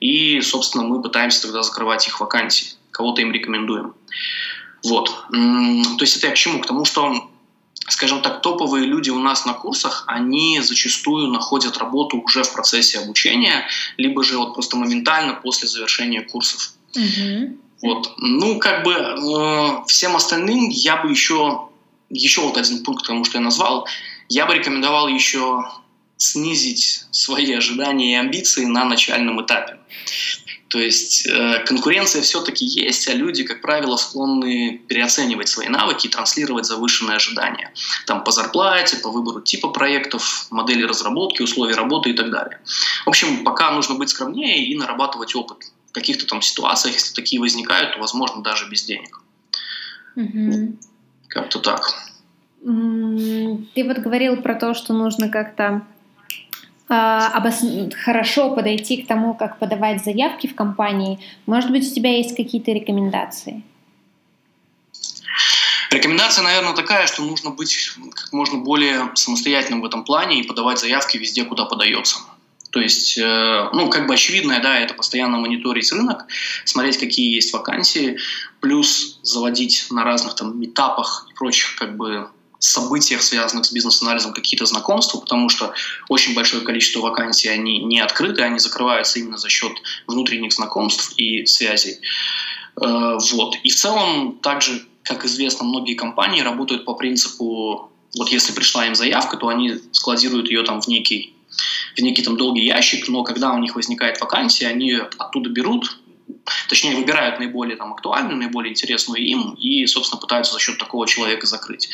и, 0.00 0.40
собственно, 0.42 0.84
мы 0.84 1.00
пытаемся 1.00 1.42
тогда 1.42 1.62
закрывать 1.62 2.06
их 2.06 2.20
вакансии, 2.20 2.68
кого-то 2.90 3.22
им 3.22 3.32
рекомендуем. 3.32 3.94
Вот. 4.82 5.08
То 5.30 6.00
есть 6.00 6.16
это 6.18 6.26
я 6.26 6.32
к 6.32 6.36
чему? 6.36 6.60
К 6.60 6.66
тому, 6.66 6.84
что 6.84 7.30
скажем 7.88 8.22
так, 8.22 8.40
топовые 8.40 8.86
люди 8.86 9.10
у 9.10 9.18
нас 9.18 9.44
на 9.44 9.52
курсах, 9.52 10.04
они 10.06 10.60
зачастую 10.62 11.28
находят 11.28 11.76
работу 11.76 12.18
уже 12.18 12.42
в 12.42 12.52
процессе 12.52 12.98
обучения, 12.98 13.66
либо 13.96 14.24
же 14.24 14.38
вот 14.38 14.54
просто 14.54 14.76
моментально 14.76 15.34
после 15.34 15.68
завершения 15.68 16.22
курсов. 16.22 16.72
Mm-hmm. 16.96 17.58
Вот. 17.82 18.14
Ну, 18.16 18.58
как 18.58 18.84
бы 18.84 18.92
э, 18.92 19.84
всем 19.86 20.16
остальным 20.16 20.70
я 20.70 20.96
бы 20.96 21.10
еще, 21.10 21.68
еще 22.14 22.42
вот 22.42 22.56
один 22.56 22.82
пункт 22.82 23.06
тому, 23.06 23.24
что 23.24 23.38
я 23.38 23.44
назвал, 23.44 23.86
я 24.28 24.46
бы 24.46 24.54
рекомендовал 24.54 25.08
еще 25.08 25.64
снизить 26.16 27.04
свои 27.10 27.52
ожидания 27.52 28.12
и 28.12 28.16
амбиции 28.16 28.64
на 28.64 28.84
начальном 28.84 29.44
этапе. 29.44 29.78
То 30.68 30.80
есть 30.80 31.26
э, 31.26 31.64
конкуренция 31.66 32.22
все-таки 32.22 32.64
есть, 32.64 33.06
а 33.08 33.12
люди, 33.12 33.44
как 33.44 33.60
правило, 33.60 33.96
склонны 33.96 34.82
переоценивать 34.88 35.48
свои 35.48 35.68
навыки 35.68 36.06
и 36.06 36.10
транслировать 36.10 36.66
завышенные 36.66 37.16
ожидания. 37.16 37.72
Там 38.06 38.24
по 38.24 38.32
зарплате, 38.32 38.96
по 38.96 39.10
выбору 39.10 39.40
типа 39.40 39.68
проектов, 39.68 40.48
модели 40.50 40.82
разработки, 40.82 41.42
условий 41.42 41.74
работы 41.74 42.10
и 42.10 42.12
так 42.14 42.30
далее. 42.30 42.60
В 43.04 43.08
общем, 43.08 43.44
пока 43.44 43.70
нужно 43.70 43.94
быть 43.94 44.08
скромнее 44.08 44.66
и 44.66 44.76
нарабатывать 44.76 45.36
опыт. 45.36 45.58
В 45.90 45.92
каких-то 45.92 46.26
там 46.26 46.42
ситуациях, 46.42 46.94
если 46.94 47.14
такие 47.14 47.40
возникают, 47.40 47.94
то, 47.94 48.00
возможно, 48.00 48.42
даже 48.42 48.68
без 48.68 48.82
денег. 48.82 49.20
Угу. 50.16 50.76
Как-то 51.34 51.58
так. 51.58 51.92
Ты 52.62 53.84
вот 53.84 53.98
говорил 53.98 54.36
про 54.38 54.54
то, 54.54 54.72
что 54.72 54.94
нужно 54.94 55.28
как-то 55.28 55.82
а, 56.88 57.28
обос... 57.28 57.62
хорошо 58.04 58.54
подойти 58.54 59.02
к 59.02 59.08
тому, 59.08 59.34
как 59.34 59.58
подавать 59.58 60.02
заявки 60.02 60.46
в 60.46 60.54
компании. 60.54 61.18
Может 61.46 61.70
быть, 61.72 61.90
у 61.90 61.94
тебя 61.94 62.16
есть 62.16 62.36
какие-то 62.36 62.70
рекомендации? 62.70 63.62
Рекомендация, 65.90 66.42
наверное, 66.44 66.74
такая, 66.74 67.06
что 67.06 67.22
нужно 67.22 67.50
быть 67.50 67.90
как 68.14 68.32
можно 68.32 68.58
более 68.58 69.10
самостоятельным 69.14 69.80
в 69.82 69.84
этом 69.84 70.04
плане 70.04 70.40
и 70.40 70.44
подавать 70.44 70.78
заявки 70.78 71.18
везде, 71.18 71.44
куда 71.44 71.64
подается. 71.64 72.18
То 72.74 72.80
есть, 72.80 73.16
э, 73.16 73.68
ну, 73.72 73.88
как 73.88 74.08
бы 74.08 74.14
очевидное, 74.14 74.60
да, 74.60 74.80
это 74.80 74.94
постоянно 74.94 75.38
мониторить 75.38 75.92
рынок, 75.92 76.26
смотреть, 76.64 76.98
какие 76.98 77.32
есть 77.32 77.52
вакансии, 77.52 78.18
плюс 78.64 79.18
заводить 79.22 79.88
на 79.90 80.04
разных 80.04 80.36
там 80.36 80.64
этапах 80.64 81.26
и 81.30 81.34
прочих 81.34 81.76
как 81.76 81.98
бы 81.98 82.28
событиях, 82.58 83.20
связанных 83.20 83.66
с 83.66 83.72
бизнес-анализом, 83.72 84.32
какие-то 84.32 84.64
знакомства, 84.64 85.18
потому 85.18 85.50
что 85.50 85.74
очень 86.08 86.34
большое 86.34 86.62
количество 86.62 87.00
вакансий, 87.00 87.48
они 87.48 87.80
не 87.84 88.00
открыты, 88.00 88.40
они 88.40 88.58
закрываются 88.58 89.18
именно 89.18 89.36
за 89.36 89.50
счет 89.50 89.72
внутренних 90.06 90.54
знакомств 90.54 91.12
и 91.18 91.44
связей. 91.44 91.98
Э, 92.80 93.18
вот. 93.32 93.56
И 93.64 93.68
в 93.68 93.76
целом, 93.76 94.38
также, 94.40 94.86
как 95.02 95.26
известно, 95.26 95.66
многие 95.66 95.94
компании 95.94 96.40
работают 96.40 96.86
по 96.86 96.94
принципу, 96.94 97.92
вот 98.16 98.28
если 98.30 98.54
пришла 98.54 98.86
им 98.86 98.94
заявка, 98.94 99.36
то 99.36 99.48
они 99.48 99.74
складируют 99.92 100.48
ее 100.48 100.62
там 100.62 100.80
в 100.80 100.88
некий 100.88 101.34
в 101.96 102.00
некий 102.00 102.22
там 102.22 102.36
долгий 102.38 102.64
ящик, 102.64 103.08
но 103.08 103.22
когда 103.22 103.52
у 103.52 103.58
них 103.58 103.76
возникает 103.76 104.20
вакансия, 104.20 104.68
они 104.68 104.94
оттуда 105.18 105.50
берут, 105.50 105.98
точнее, 106.68 106.96
выбирают 106.96 107.38
наиболее 107.38 107.76
там, 107.76 107.92
актуальную, 107.92 108.36
наиболее 108.36 108.72
интересную 108.72 109.22
им 109.22 109.54
и, 109.54 109.86
собственно, 109.86 110.20
пытаются 110.20 110.52
за 110.52 110.60
счет 110.60 110.78
такого 110.78 111.06
человека 111.06 111.46
закрыть. 111.46 111.88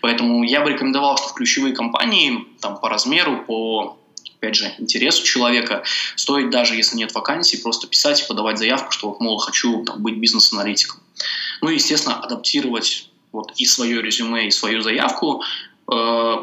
Поэтому 0.00 0.44
я 0.44 0.60
бы 0.60 0.70
рекомендовал, 0.70 1.16
что 1.16 1.28
в 1.28 1.34
ключевые 1.34 1.74
компании 1.74 2.46
там, 2.60 2.78
по 2.78 2.88
размеру, 2.88 3.44
по 3.44 3.98
опять 4.38 4.56
же, 4.56 4.74
интересу 4.78 5.24
человека, 5.24 5.84
стоит 6.16 6.50
даже, 6.50 6.74
если 6.74 6.96
нет 6.96 7.14
вакансий, 7.14 7.56
просто 7.56 7.86
писать 7.86 8.22
и 8.22 8.28
подавать 8.28 8.58
заявку, 8.58 8.92
что, 8.92 9.16
мол, 9.18 9.38
хочу 9.38 9.82
там, 9.84 10.02
быть 10.02 10.16
бизнес-аналитиком. 10.16 11.00
Ну 11.62 11.70
и, 11.70 11.74
естественно, 11.74 12.20
адаптировать 12.20 13.08
вот 13.32 13.52
и 13.56 13.64
свое 13.64 14.02
резюме, 14.02 14.46
и 14.46 14.50
свою 14.50 14.82
заявку 14.82 15.42
э, 15.90 16.36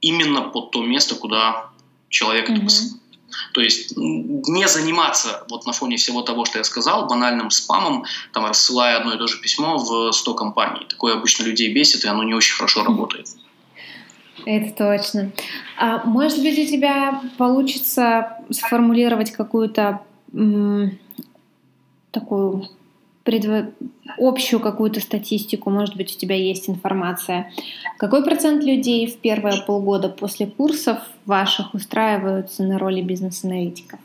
именно 0.00 0.42
под 0.42 0.72
то 0.72 0.82
место, 0.82 1.14
куда 1.14 1.70
человек 2.08 2.50
mm-hmm. 2.50 2.66
То 3.52 3.60
есть 3.60 3.96
не 3.96 4.68
заниматься 4.68 5.44
вот 5.50 5.66
на 5.66 5.72
фоне 5.72 5.96
всего 5.96 6.22
того, 6.22 6.44
что 6.44 6.58
я 6.58 6.64
сказал, 6.64 7.06
банальным 7.06 7.50
спамом, 7.50 8.04
там 8.32 8.46
рассылая 8.46 8.98
одно 8.98 9.14
и 9.14 9.18
то 9.18 9.26
же 9.26 9.40
письмо 9.40 9.76
в 9.78 10.12
100 10.12 10.34
компаний. 10.34 10.86
Такое 10.88 11.14
обычно 11.14 11.44
людей 11.44 11.72
бесит, 11.72 12.04
и 12.04 12.08
оно 12.08 12.22
не 12.22 12.34
очень 12.34 12.54
хорошо 12.54 12.84
работает. 12.84 13.28
Это 14.44 14.70
точно. 14.76 15.32
А 15.78 16.04
может 16.04 16.40
быть, 16.40 16.58
у 16.58 16.66
тебя 16.70 17.20
получится 17.36 18.38
сформулировать 18.50 19.32
какую-то 19.32 20.02
такую 22.12 22.68
предво... 23.26 23.66
общую 24.16 24.60
какую-то 24.60 25.00
статистику, 25.00 25.68
может 25.68 25.96
быть, 25.96 26.16
у 26.16 26.18
тебя 26.18 26.36
есть 26.36 26.70
информация. 26.70 27.52
Какой 27.98 28.24
процент 28.24 28.64
людей 28.64 29.06
в 29.06 29.18
первые 29.18 29.60
полгода 29.66 30.08
после 30.08 30.46
курсов 30.46 30.98
ваших 31.26 31.74
устраиваются 31.74 32.62
на 32.62 32.78
роли 32.78 33.02
бизнес-аналитиков? 33.02 34.00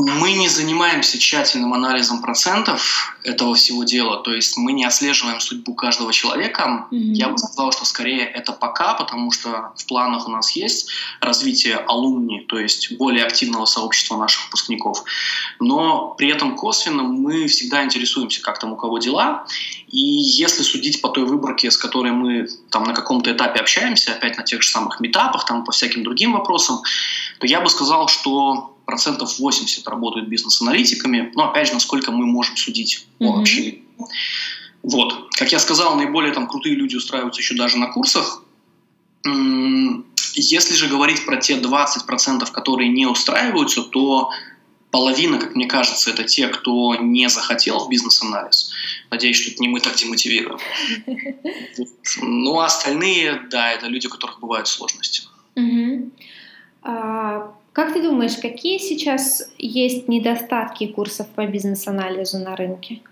Мы 0.00 0.32
не 0.32 0.48
занимаемся 0.48 1.18
тщательным 1.18 1.74
анализом 1.74 2.22
процентов 2.22 3.16
этого 3.24 3.54
всего 3.54 3.82
дела, 3.84 4.22
то 4.22 4.32
есть 4.32 4.56
мы 4.56 4.72
не 4.72 4.84
отслеживаем 4.84 5.40
судьбу 5.40 5.74
каждого 5.74 6.12
человека. 6.12 6.86
Mm-hmm. 6.92 7.12
Я 7.14 7.28
бы 7.28 7.38
сказал, 7.38 7.72
что 7.72 7.84
скорее 7.84 8.24
это 8.24 8.52
пока, 8.52 8.94
потому 8.94 9.32
что 9.32 9.72
в 9.76 9.86
планах 9.86 10.28
у 10.28 10.30
нас 10.30 10.52
есть 10.52 10.90
развитие 11.20 11.76
алумни, 11.76 12.44
то 12.48 12.58
есть 12.58 12.96
более 12.96 13.24
активного 13.24 13.64
сообщества 13.64 14.16
наших 14.16 14.44
выпускников. 14.44 15.02
Но 15.58 16.14
при 16.16 16.28
этом 16.28 16.54
косвенно 16.54 17.02
мы 17.02 17.48
всегда 17.48 17.84
интересуемся, 17.84 18.40
как 18.40 18.58
там 18.58 18.72
у 18.72 18.76
кого 18.76 18.98
дела. 18.98 19.46
И 19.88 19.98
если 19.98 20.62
судить 20.62 21.00
по 21.00 21.08
той 21.08 21.24
выборке, 21.24 21.70
с 21.70 21.76
которой 21.76 22.12
мы 22.12 22.46
там 22.70 22.84
на 22.84 22.94
каком-то 22.94 23.32
этапе 23.32 23.60
общаемся, 23.60 24.12
опять 24.12 24.36
на 24.36 24.44
тех 24.44 24.62
же 24.62 24.68
самых 24.70 25.00
метапах, 25.00 25.44
там 25.44 25.64
по 25.64 25.72
всяким 25.72 26.04
другим 26.04 26.32
вопросам, 26.32 26.80
то 27.40 27.46
я 27.46 27.60
бы 27.60 27.68
сказал, 27.68 28.08
что 28.08 28.77
процентов 28.88 29.38
80 29.38 29.86
работают 29.86 30.28
бизнес-аналитиками, 30.28 31.30
но 31.34 31.50
опять 31.50 31.68
же, 31.68 31.74
насколько 31.74 32.10
мы 32.10 32.24
можем 32.24 32.56
судить 32.56 33.06
mm-hmm. 33.20 33.40
общине. 33.40 33.82
Вот. 34.82 35.28
Как 35.32 35.52
я 35.52 35.58
сказал, 35.58 35.94
наиболее 35.96 36.32
там 36.32 36.48
крутые 36.48 36.74
люди 36.74 36.96
устраиваются 36.96 37.42
еще 37.42 37.54
даже 37.54 37.76
на 37.76 37.88
курсах. 37.88 38.42
Если 40.32 40.74
же 40.74 40.88
говорить 40.88 41.26
про 41.26 41.36
те 41.36 41.60
20%, 41.60 42.50
которые 42.50 42.88
не 42.88 43.04
устраиваются, 43.04 43.82
то 43.82 44.30
половина, 44.90 45.38
как 45.38 45.54
мне 45.54 45.66
кажется, 45.66 46.10
это 46.10 46.24
те, 46.24 46.48
кто 46.48 46.94
не 46.94 47.28
захотел 47.28 47.84
в 47.84 47.90
бизнес-анализ. 47.90 48.70
Надеюсь, 49.10 49.36
что 49.36 49.50
это 49.50 49.60
не 49.60 49.68
мы 49.68 49.80
так 49.80 49.96
демотивируем. 49.96 50.60
Ну, 52.22 52.58
а 52.58 52.64
остальные, 52.64 53.48
да, 53.50 53.70
это 53.72 53.86
люди, 53.86 54.06
у 54.06 54.10
которых 54.10 54.40
бывают 54.40 54.66
сложности. 54.66 55.24
А, 56.82 57.52
как 57.78 57.92
ты 57.92 58.02
думаешь, 58.02 58.36
какие 58.42 58.78
сейчас 58.78 59.40
есть 59.56 60.08
недостатки 60.08 60.88
курсов 60.88 61.28
по 61.28 61.46
бизнес-анализу 61.46 62.38
на 62.38 62.56
рынке? 62.56 63.02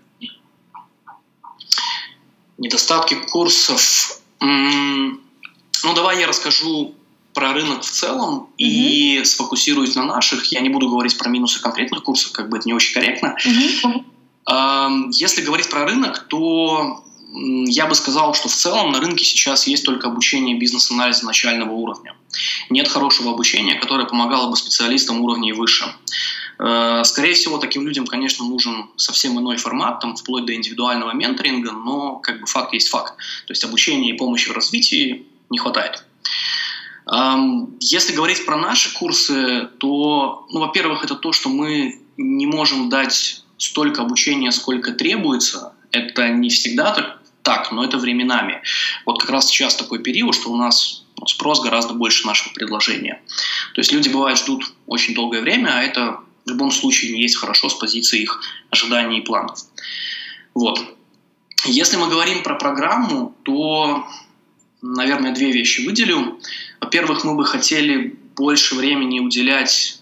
Недостатки 2.57 3.15
курсов. 3.31 4.19
Ну, 4.41 5.93
давай 5.95 6.19
я 6.19 6.27
расскажу 6.27 6.93
про 7.33 7.53
рынок 7.53 7.83
в 7.83 7.89
целом 7.89 8.39
mm-hmm. 8.39 8.55
и 8.57 9.23
сфокусируюсь 9.23 9.95
на 9.95 10.03
наших. 10.03 10.51
Я 10.51 10.59
не 10.59 10.67
буду 10.67 10.89
говорить 10.89 11.17
про 11.17 11.29
минусы 11.29 11.61
конкретных 11.61 12.03
курсов, 12.03 12.33
как 12.33 12.49
бы 12.49 12.57
это 12.57 12.67
не 12.67 12.73
очень 12.73 12.93
корректно. 12.93 13.37
Mm-hmm. 13.45 15.11
Если 15.13 15.43
говорить 15.43 15.69
про 15.69 15.85
рынок, 15.85 16.27
то 16.27 17.05
я 17.29 17.85
бы 17.85 17.95
сказал, 17.95 18.33
что 18.33 18.49
в 18.49 18.53
целом 18.53 18.91
на 18.91 18.99
рынке 18.99 19.23
сейчас 19.23 19.65
есть 19.65 19.85
только 19.85 20.07
обучение 20.07 20.59
бизнес-анализа 20.59 21.25
начального 21.25 21.71
уровня. 21.71 22.17
Нет 22.69 22.87
хорошего 22.87 23.31
обучения, 23.31 23.75
которое 23.75 24.05
помогало 24.05 24.49
бы 24.49 24.55
специалистам 24.55 25.21
уровней 25.21 25.53
выше. 25.53 25.85
Э, 26.59 27.03
скорее 27.03 27.33
всего, 27.33 27.57
таким 27.57 27.85
людям, 27.85 28.05
конечно, 28.05 28.45
нужен 28.45 28.89
совсем 28.95 29.39
иной 29.39 29.57
формат, 29.57 29.99
там, 29.99 30.15
вплоть 30.15 30.45
до 30.45 30.53
индивидуального 30.53 31.13
менторинга, 31.13 31.71
но 31.71 32.15
как 32.15 32.41
бы 32.41 32.47
факт 32.47 32.73
есть 32.73 32.89
факт. 32.89 33.15
То 33.45 33.51
есть 33.51 33.63
обучения 33.63 34.09
и 34.09 34.17
помощи 34.17 34.49
в 34.49 34.53
развитии 34.53 35.25
не 35.49 35.59
хватает. 35.59 36.03
Если 37.79 38.13
говорить 38.13 38.45
про 38.45 38.57
наши 38.57 38.93
курсы, 38.93 39.69
то, 39.79 40.45
ну, 40.51 40.59
во-первых, 40.59 41.05
это 41.05 41.15
то, 41.15 41.31
что 41.31 41.47
мы 41.47 42.01
не 42.17 42.45
можем 42.45 42.89
дать 42.89 43.43
столько 43.57 44.01
обучения, 44.01 44.51
сколько 44.51 44.91
требуется. 44.91 45.73
Это 45.91 46.29
не 46.29 46.49
всегда 46.49 46.91
так 46.91 47.21
так, 47.47 47.71
но 47.71 47.81
это 47.81 47.97
временами. 47.97 48.61
Вот 49.05 49.21
как 49.21 49.29
раз 49.29 49.47
сейчас 49.47 49.73
такой 49.73 50.03
период, 50.03 50.35
что 50.35 50.51
у 50.51 50.57
нас 50.57 51.05
спрос 51.25 51.61
гораздо 51.61 51.93
больше 51.93 52.27
нашего 52.27 52.53
предложения. 52.53 53.21
То 53.73 53.79
есть 53.79 53.93
люди, 53.93 54.09
бывают, 54.09 54.37
ждут 54.37 54.73
очень 54.85 55.15
долгое 55.15 55.41
время, 55.41 55.69
а 55.69 55.81
это 55.81 56.19
в 56.45 56.49
любом 56.49 56.71
случае 56.71 57.13
не 57.13 57.21
есть 57.21 57.37
хорошо 57.37 57.69
с 57.69 57.73
позиции 57.73 58.21
их 58.21 58.41
ожиданий 58.69 59.19
и 59.19 59.21
планов. 59.21 59.59
Вот. 60.53 60.81
Если 61.63 61.95
мы 61.95 62.09
говорим 62.09 62.43
про 62.43 62.55
программу, 62.55 63.33
то, 63.43 64.05
наверное, 64.81 65.33
две 65.33 65.53
вещи 65.53 65.85
выделю. 65.85 66.41
Во-первых, 66.81 67.23
мы 67.23 67.35
бы 67.35 67.45
хотели 67.45 68.17
больше 68.35 68.75
времени 68.75 69.21
уделять 69.21 69.96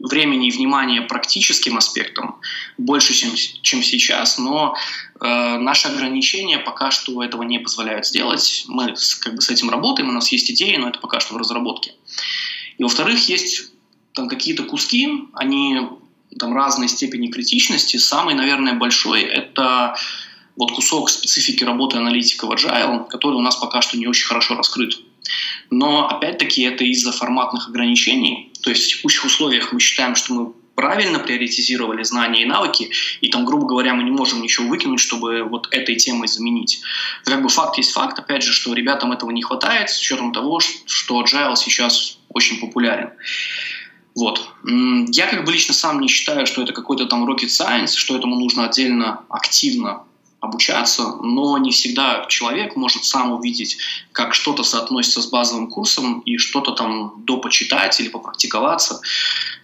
времени 0.00 0.48
и 0.48 0.50
внимания 0.50 1.02
практическим 1.02 1.76
аспектам 1.76 2.40
больше, 2.78 3.14
чем, 3.14 3.30
чем 3.34 3.82
сейчас, 3.82 4.38
но 4.38 4.74
э, 5.20 5.58
наши 5.58 5.88
ограничения 5.88 6.58
пока 6.58 6.90
что 6.90 7.22
этого 7.22 7.42
не 7.42 7.58
позволяют 7.58 8.06
сделать. 8.06 8.64
Мы 8.66 8.94
как 9.20 9.34
бы 9.34 9.40
с 9.42 9.50
этим 9.50 9.70
работаем, 9.70 10.08
у 10.08 10.12
нас 10.12 10.32
есть 10.32 10.50
идеи, 10.50 10.76
но 10.76 10.88
это 10.88 10.98
пока 10.98 11.20
что 11.20 11.34
в 11.34 11.36
разработке. 11.36 11.94
И 12.78 12.82
во-вторых, 12.82 13.28
есть 13.28 13.72
там 14.14 14.28
какие-то 14.28 14.64
куски, 14.64 15.08
они 15.34 15.80
там 16.38 16.54
разной 16.54 16.88
степени 16.88 17.30
критичности. 17.30 17.98
Самый, 17.98 18.34
наверное, 18.34 18.74
большой– 18.74 19.22
это 19.22 19.96
вот 20.56 20.72
кусок 20.72 21.10
специфики 21.10 21.64
работы 21.64 21.98
аналитика 21.98 22.46
в 22.46 22.52
Agile, 22.52 23.06
который 23.08 23.34
у 23.34 23.42
нас 23.42 23.56
пока 23.56 23.82
что 23.82 23.98
не 23.98 24.06
очень 24.06 24.26
хорошо 24.26 24.54
раскрыт. 24.56 24.98
Но, 25.70 26.08
опять-таки, 26.08 26.62
это 26.62 26.84
из-за 26.84 27.12
форматных 27.12 27.68
ограничений. 27.68 28.52
То 28.62 28.70
есть 28.70 28.84
в 28.84 28.96
текущих 28.96 29.24
условиях 29.24 29.72
мы 29.72 29.80
считаем, 29.80 30.14
что 30.14 30.34
мы 30.34 30.52
правильно 30.74 31.18
приоритизировали 31.18 32.02
знания 32.04 32.42
и 32.42 32.46
навыки, 32.46 32.90
и 33.20 33.28
там, 33.28 33.44
грубо 33.44 33.66
говоря, 33.66 33.92
мы 33.94 34.02
не 34.02 34.10
можем 34.10 34.40
ничего 34.40 34.66
выкинуть, 34.68 35.00
чтобы 35.00 35.42
вот 35.42 35.68
этой 35.72 35.96
темой 35.96 36.26
заменить. 36.26 36.80
Как 37.24 37.42
бы 37.42 37.50
факт 37.50 37.76
есть 37.76 37.92
факт, 37.92 38.18
опять 38.18 38.42
же, 38.42 38.52
что 38.52 38.72
ребятам 38.72 39.12
этого 39.12 39.30
не 39.30 39.42
хватает, 39.42 39.90
с 39.90 40.00
учетом 40.00 40.32
того, 40.32 40.60
что 40.60 41.22
Agile 41.22 41.56
сейчас 41.56 42.18
очень 42.30 42.60
популярен. 42.60 43.10
Вот. 44.14 44.48
Я 44.64 45.26
как 45.26 45.44
бы 45.44 45.52
лично 45.52 45.74
сам 45.74 46.00
не 46.00 46.08
считаю, 46.08 46.46
что 46.46 46.62
это 46.62 46.72
какой-то 46.72 47.06
там 47.06 47.28
rocket 47.30 47.48
science, 47.48 47.94
что 47.94 48.16
этому 48.16 48.36
нужно 48.36 48.64
отдельно 48.64 49.24
активно 49.28 50.04
обучаться, 50.50 51.14
но 51.22 51.56
не 51.58 51.70
всегда 51.70 52.26
человек 52.28 52.76
может 52.76 53.04
сам 53.04 53.32
увидеть, 53.32 53.78
как 54.12 54.34
что-то 54.34 54.64
соотносится 54.64 55.22
с 55.22 55.26
базовым 55.26 55.68
курсом 55.68 56.20
и 56.20 56.36
что-то 56.36 56.72
там 56.72 57.14
допочитать 57.24 57.98
или 58.00 58.08
попрактиковаться. 58.08 59.00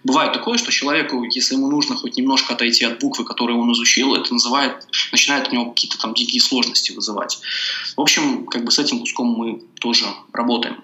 Бывает 0.03 0.33
такое, 0.33 0.57
что 0.57 0.71
человеку, 0.71 1.23
если 1.23 1.55
ему 1.55 1.69
нужно 1.69 1.95
хоть 1.95 2.17
немножко 2.17 2.53
отойти 2.53 2.85
от 2.85 2.99
буквы, 2.99 3.25
которую 3.25 3.59
он 3.59 3.71
изучил, 3.73 4.15
это 4.15 4.33
называет, 4.33 4.87
начинает 5.11 5.49
у 5.49 5.51
него 5.51 5.71
какие-то 5.71 5.99
там 5.99 6.13
дикие 6.13 6.41
сложности 6.41 6.93
вызывать. 6.93 7.39
В 7.95 8.01
общем, 8.01 8.45
как 8.47 8.63
бы 8.63 8.71
с 8.71 8.79
этим 8.79 8.99
куском 8.99 9.27
мы 9.27 9.61
тоже 9.79 10.05
работаем. 10.33 10.77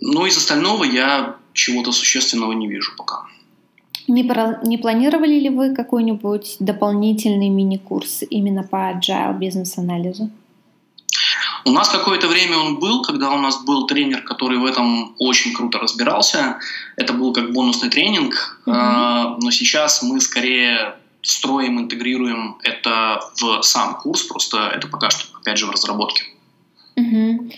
Но 0.00 0.26
из 0.26 0.36
остального 0.36 0.84
я 0.84 1.36
чего-то 1.52 1.92
существенного 1.92 2.52
не 2.52 2.68
вижу 2.68 2.92
пока. 2.96 3.26
Не, 4.08 4.24
про, 4.24 4.58
не 4.62 4.78
планировали 4.78 5.38
ли 5.38 5.50
вы 5.50 5.74
какой-нибудь 5.74 6.56
дополнительный 6.60 7.48
мини-курс 7.48 8.22
именно 8.30 8.62
по 8.62 8.92
agile 8.92 9.38
бизнес-анализу? 9.38 10.30
У 11.64 11.70
нас 11.70 11.88
какое-то 11.88 12.26
время 12.26 12.58
он 12.58 12.80
был, 12.80 13.02
когда 13.02 13.30
у 13.30 13.38
нас 13.38 13.62
был 13.64 13.86
тренер, 13.86 14.22
который 14.22 14.58
в 14.58 14.64
этом 14.64 15.14
очень 15.18 15.54
круто 15.54 15.78
разбирался. 15.78 16.58
Это 16.96 17.12
был 17.12 17.32
как 17.32 17.52
бонусный 17.52 17.88
тренинг, 17.88 18.60
uh-huh. 18.66 19.36
но 19.40 19.50
сейчас 19.52 20.02
мы 20.02 20.20
скорее 20.20 20.96
строим, 21.20 21.78
интегрируем 21.78 22.56
это 22.64 23.20
в 23.40 23.62
сам 23.62 23.94
курс, 23.94 24.24
просто 24.24 24.72
это 24.74 24.88
пока 24.88 25.10
что, 25.10 25.38
опять 25.38 25.58
же, 25.58 25.66
в 25.66 25.70
разработке. 25.70 26.24
Uh-huh. 26.96 27.52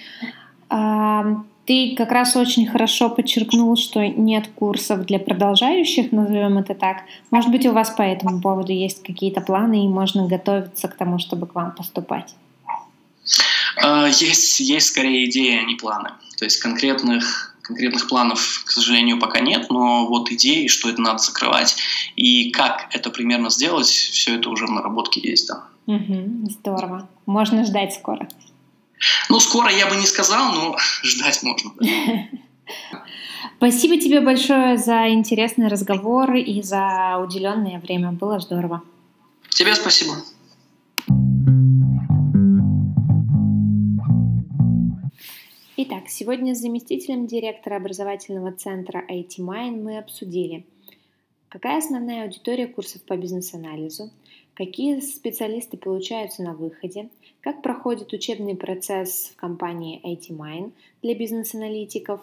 Uh, 0.71 1.45
ты 1.67 1.95
как 1.97 2.13
раз 2.13 2.37
очень 2.37 2.67
хорошо 2.67 3.09
подчеркнул, 3.09 3.77
что 3.77 4.07
нет 4.07 4.49
курсов 4.55 5.07
для 5.07 5.19
продолжающих, 5.19 6.13
назовем 6.13 6.59
это 6.59 6.75
так. 6.75 6.99
Может 7.31 7.51
быть, 7.51 7.67
у 7.67 7.73
вас 7.73 7.91
по 7.91 8.03
этому 8.03 8.41
поводу 8.41 8.73
есть 8.73 9.03
какие-то 9.03 9.41
планы, 9.41 9.85
и 9.85 9.89
можно 9.89 10.27
готовиться 10.27 10.89
к 10.89 10.97
тому, 10.97 11.19
чтобы 11.19 11.47
к 11.47 11.55
вам 11.55 11.73
поступать? 11.73 12.35
А, 13.83 14.07
есть, 14.09 14.61
есть 14.61 14.89
скорее 14.89 15.29
идеи, 15.29 15.59
а 15.59 15.65
не 15.65 15.77
планы. 15.77 16.11
То 16.39 16.45
есть 16.45 16.61
конкретных, 16.61 17.57
конкретных 17.63 18.09
планов, 18.09 18.63
к 18.67 18.71
сожалению, 18.71 19.19
пока 19.19 19.41
нет, 19.41 19.67
но 19.71 20.07
вот 20.07 20.31
идеи, 20.33 20.67
что 20.67 20.91
это 20.91 21.01
надо 21.01 21.19
закрывать 21.19 21.77
и 22.17 22.51
как 22.51 22.89
это 22.93 23.11
примерно 23.11 23.51
сделать, 23.51 23.87
все 23.87 24.37
это 24.37 24.51
уже 24.51 24.67
в 24.67 24.71
наработке 24.71 25.21
есть, 25.21 25.49
да. 25.49 25.65
Угу, 25.87 26.51
здорово. 26.51 27.09
Можно 27.27 27.65
ждать 27.65 27.95
скоро. 27.95 28.29
Ну, 29.29 29.41
скоро 29.41 29.71
я 29.71 29.87
бы 29.87 29.97
не 29.97 30.07
сказал, 30.07 30.53
но 30.53 30.77
ждать 31.03 31.43
можно. 31.43 31.73
Спасибо 33.57 33.99
тебе 33.99 34.21
большое 34.21 34.77
за 34.77 35.09
интересный 35.09 35.69
разговор 35.69 36.35
и 36.35 36.61
за 36.61 37.19
уделенное 37.19 37.79
время. 37.81 38.13
Было 38.13 38.39
здорово. 38.39 38.83
Тебе 39.49 39.75
спасибо. 39.75 40.17
Итак, 45.77 46.09
сегодня 46.09 46.55
с 46.55 46.59
заместителем 46.59 47.27
директора 47.27 47.77
образовательного 47.77 48.53
центра 48.53 49.05
IT 49.11 49.39
Mine 49.39 49.83
мы 49.83 49.99
обсудили, 49.99 50.67
какая 51.49 51.79
основная 51.79 52.25
аудитория 52.25 52.67
курсов 52.67 53.03
по 53.03 53.17
бизнес-анализу, 53.17 54.11
какие 54.55 55.01
специалисты 55.01 55.77
получаются 55.77 56.43
на 56.43 56.55
выходе, 56.55 57.09
как 57.45 57.61
проходит 57.61 58.11
учебный 58.15 58.57
процесс 58.57 59.31
в 59.35 59.37
компании 59.37 60.01
IT-Mine 60.03 60.73
для 61.03 61.15
бизнес-аналитиков, 61.15 62.23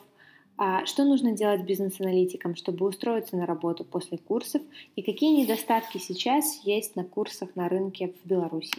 а 0.57 0.83
что 0.87 1.05
нужно 1.05 1.33
делать 1.33 1.61
бизнес-аналитикам, 1.61 2.55
чтобы 2.55 2.87
устроиться 2.87 3.37
на 3.37 3.45
работу 3.45 3.85
после 3.85 4.17
курсов 4.17 4.63
и 4.95 5.03
какие 5.03 5.39
недостатки 5.39 5.99
сейчас 5.99 6.61
есть 6.63 6.95
на 6.95 7.03
курсах 7.03 7.55
на 7.55 7.69
рынке 7.69 8.15
в 8.23 8.27
Беларуси. 8.27 8.73